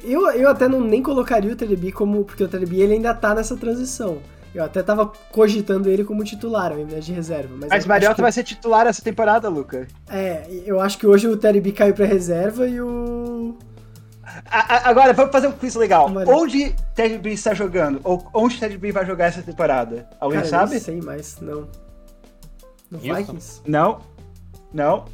[0.04, 2.24] Eu, eu até não nem colocaria o Teddy B como.
[2.24, 4.20] Porque o Teddy B ele ainda tá nessa transição.
[4.54, 7.56] Eu até tava cogitando ele como titular ao invés de reserva.
[7.60, 8.22] Mas, mas Mariota que...
[8.22, 9.88] vai ser titular essa temporada, Luca.
[10.10, 13.56] É, eu acho que hoje o Teddy B caiu pra reserva e o.
[14.46, 16.10] Agora, vamos fazer um quiz legal.
[16.10, 16.32] Mano.
[16.32, 18.00] Onde Ted Bree está jogando?
[18.04, 20.08] Ou onde Ted Bree vai jogar essa temporada?
[20.20, 20.74] Alguém Cara, sabe?
[20.76, 21.68] Não sei, mas não.
[22.90, 23.16] No Houston?
[23.16, 23.62] Vikings?
[23.66, 24.00] Não.
[24.74, 25.06] Não.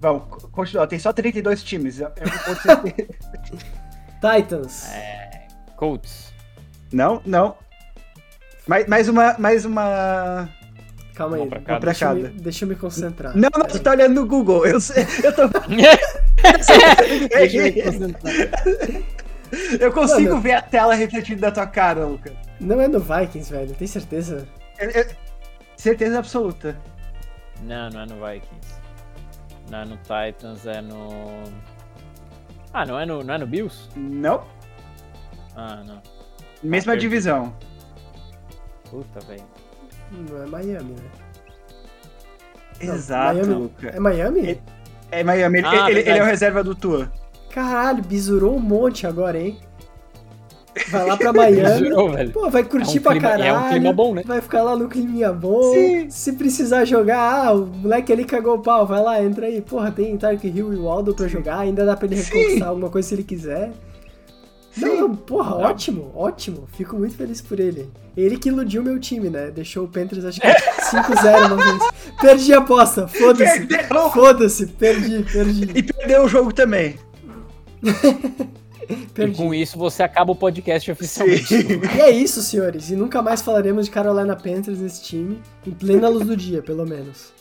[0.00, 0.86] Vamos, continua.
[0.86, 2.00] Tem só 32 times.
[2.00, 2.10] Eu,
[4.20, 4.90] Titans.
[4.90, 6.32] É, Colts.
[6.92, 7.56] Não, não.
[8.66, 9.36] Mais, mais uma.
[9.38, 10.48] Mais uma.
[11.14, 11.84] Calma aí, pra cada.
[11.84, 13.36] Deixa, eu me, deixa eu me concentrar.
[13.36, 14.66] Não, não, você tá olhando no Google.
[14.66, 15.42] Eu, sei, eu tô.
[19.80, 22.32] eu consigo Mano, ver a tela refletida da tua cara, Luca.
[22.60, 24.48] Não é no Vikings, velho, tem certeza?
[24.78, 25.08] É, é,
[25.76, 26.78] certeza absoluta.
[27.62, 28.80] Não, não é no Vikings.
[29.70, 31.44] Não é no Titans, é no.
[32.72, 33.88] Ah, não é no, não é no Bills?
[33.96, 34.44] Não.
[35.56, 36.00] Ah, não.
[36.62, 37.54] Mesma ah, divisão.
[38.90, 39.44] Puta, velho.
[40.10, 41.10] Não é Miami, né?
[42.80, 43.88] Exato, Miami, Luca.
[43.88, 44.50] É Miami?
[44.50, 44.58] É,
[45.10, 45.58] é Miami.
[45.58, 47.10] Ele, ah, ele, ele, é o reserva do Tua.
[47.52, 49.56] Caralho, bisurou um monte agora, hein?
[50.88, 51.90] Vai lá pra Miami.
[52.12, 52.30] Velho.
[52.30, 53.44] Pô, vai curtir É um pra clima- caralho.
[53.44, 54.22] é um clima bom, né?
[54.24, 55.72] Vai ficar lá no climinha bom.
[55.74, 56.08] Sim.
[56.08, 59.60] Se precisar jogar, ah, o moleque ali cagou o pau, vai lá, entra aí.
[59.60, 62.32] Porra, tem Tark Hill e Waldo pra jogar, ainda dá pra ele Sim.
[62.38, 63.72] reconquistar alguma coisa se ele quiser.
[64.76, 65.00] Não, Sim.
[65.00, 66.68] não, porra, ótimo, ótimo.
[66.72, 67.90] Fico muito feliz por ele.
[68.16, 69.50] Ele que iludiu meu time, né?
[69.50, 71.90] Deixou o Panthers, acho que 5-0 uma vez.
[72.20, 73.66] Perdi a aposta, foda-se.
[74.12, 76.96] Foda-se, perdi, perdi, E perdeu o jogo também.
[78.90, 79.36] E perdi.
[79.36, 81.46] com isso você acaba o podcast oficialmente.
[81.46, 81.80] Sim.
[81.96, 82.90] E é isso, senhores.
[82.90, 86.84] E nunca mais falaremos de Carolina Panthers nesse time, em plena luz do dia, pelo
[86.84, 87.32] menos.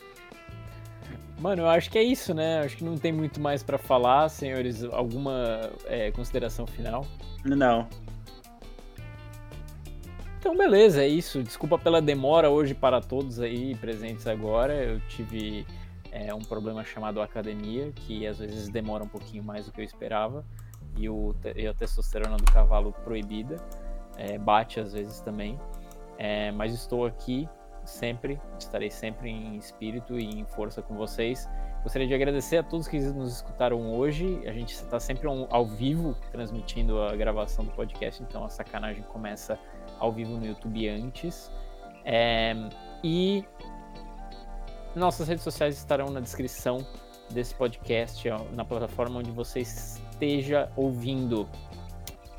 [1.39, 2.59] Mano, eu acho que é isso, né?
[2.59, 4.83] Acho que não tem muito mais pra falar, senhores.
[4.83, 7.05] Alguma é, consideração final?
[7.45, 7.87] Não.
[10.37, 11.41] Então, beleza, é isso.
[11.41, 14.73] Desculpa pela demora hoje para todos aí presentes agora.
[14.73, 15.65] Eu tive
[16.11, 19.85] é, um problema chamado academia, que às vezes demora um pouquinho mais do que eu
[19.85, 20.45] esperava.
[20.97, 23.55] E, o, e a testosterona do cavalo proibida.
[24.17, 25.57] é, bate às vezes também.
[26.17, 27.47] É, mas estou aqui
[27.89, 31.49] sempre, estarei sempre em espírito e em força com vocês.
[31.83, 34.41] Gostaria de agradecer a todos que nos escutaram hoje.
[34.45, 39.57] A gente está sempre ao vivo transmitindo a gravação do podcast, então a sacanagem começa
[39.97, 41.51] ao vivo no YouTube antes.
[42.05, 42.53] É,
[43.03, 43.45] e
[44.95, 46.85] nossas redes sociais estarão na descrição
[47.29, 51.47] desse podcast, na plataforma onde você esteja ouvindo.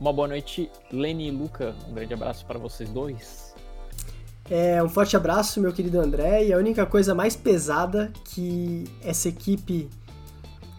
[0.00, 1.74] Uma boa noite, Lene e Luca.
[1.88, 3.49] Um grande abraço para vocês dois.
[4.50, 6.44] É, um forte abraço, meu querido André.
[6.46, 9.88] E a única coisa mais pesada que essa equipe,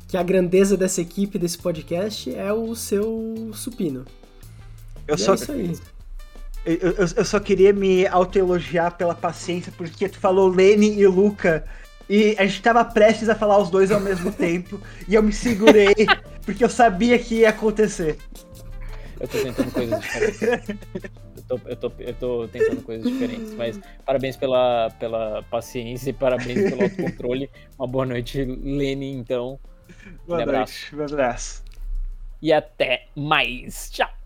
[0.07, 4.05] que a grandeza dessa equipe, desse podcast, é o seu supino.
[5.07, 5.77] Eu E só, é isso aí.
[6.65, 11.63] eu, eu- eu só queria me autoelogiar pela paciência, porque tu falou Lene e Luca.
[12.09, 14.81] E a gente tava prestes a falar os dois ao mesmo tempo.
[15.07, 15.95] E eu me segurei,
[16.45, 18.17] porque eu sabia que ia acontecer.
[19.17, 20.75] Eu tô tentando coisas diferentes.
[21.51, 26.13] Eu tô, eu tô- eu tô tentando coisas diferentes, mas parabéns pela, pela paciência e
[26.13, 27.49] parabéns pelo autocontrole.
[27.77, 29.59] Uma boa noite, Lene, então.
[30.25, 30.73] Boa abraço.
[30.91, 31.63] noite, um abraço.
[32.41, 33.89] E até mais.
[33.91, 34.11] Tchau!